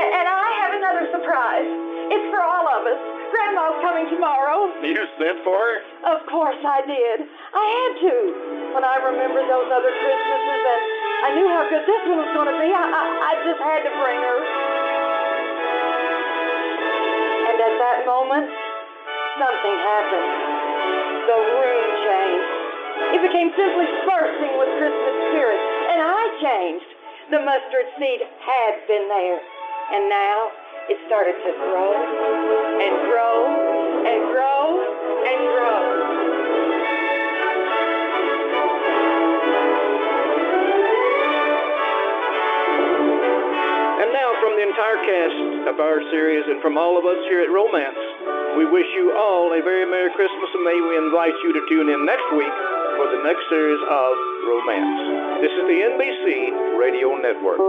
And, 0.00 0.08
and 0.16 0.26
I 0.32 0.48
have 0.64 0.72
another 0.80 1.04
surprise. 1.12 1.68
It's 2.08 2.26
for 2.32 2.40
all 2.40 2.66
of 2.72 2.88
us. 2.88 3.23
Grandma's 3.54 3.78
coming 3.86 4.10
tomorrow. 4.10 4.66
you 4.82 4.98
sent 5.14 5.38
for 5.46 5.54
her? 5.54 5.78
Of 6.10 6.26
course 6.26 6.58
I 6.58 6.82
did. 6.90 7.22
I 7.54 7.64
had 7.70 7.92
to. 8.02 8.14
When 8.74 8.82
I 8.82 8.98
remembered 8.98 9.46
those 9.46 9.70
other 9.70 9.94
Christmases 9.94 10.62
and 10.74 10.82
I 11.22 11.28
knew 11.38 11.46
how 11.46 11.62
good 11.70 11.86
this 11.86 12.02
one 12.10 12.18
was 12.18 12.32
going 12.34 12.50
to 12.50 12.58
be, 12.58 12.66
I, 12.74 12.82
I, 12.82 13.04
I 13.14 13.32
just 13.46 13.62
had 13.62 13.80
to 13.86 13.92
bring 13.94 14.18
her. 14.18 14.38
And 17.46 17.56
at 17.62 17.74
that 17.78 17.98
moment, 18.10 18.50
something 19.38 19.76
happened. 19.86 20.30
The 21.30 21.38
room 21.38 21.86
changed. 22.10 22.50
It 23.14 23.20
became 23.22 23.54
simply 23.54 23.86
bursting 24.02 24.54
with 24.58 24.70
Christmas 24.82 25.14
spirit. 25.30 25.62
And 25.94 26.02
I 26.02 26.22
changed. 26.42 26.90
The 27.30 27.38
mustard 27.38 27.86
seed 28.02 28.18
had 28.18 28.82
been 28.90 29.06
there. 29.06 29.38
And 29.94 30.10
now 30.10 30.50
it 30.88 30.98
started 31.06 31.32
to 31.32 31.52
grow 31.64 31.96
and 31.96 32.94
grow 33.08 33.36
and 34.04 34.20
grow 34.28 34.64
and 35.24 35.40
grow. 35.48 35.80
And 44.04 44.12
now, 44.12 44.28
from 44.44 44.52
the 44.60 44.64
entire 44.68 45.00
cast 45.08 45.72
of 45.72 45.80
our 45.80 46.04
series 46.12 46.44
and 46.52 46.60
from 46.60 46.76
all 46.76 46.98
of 47.00 47.06
us 47.08 47.16
here 47.32 47.40
at 47.40 47.48
Romance, 47.48 47.96
we 48.60 48.68
wish 48.68 48.86
you 48.92 49.16
all 49.16 49.56
a 49.56 49.62
very 49.64 49.88
Merry 49.88 50.12
Christmas 50.12 50.50
and 50.52 50.64
may 50.64 50.76
we 50.84 51.00
invite 51.00 51.34
you 51.44 51.52
to 51.56 51.62
tune 51.68 51.88
in 51.88 52.04
next 52.04 52.28
week 52.36 52.56
for 53.00 53.08
the 53.08 53.24
next 53.24 53.48
series 53.48 53.80
of 53.88 54.12
Romance. 54.52 55.40
This 55.40 55.52
is 55.56 55.64
the 55.64 55.80
NBC 55.96 56.76
Radio 56.76 57.16
Network. 57.16 57.64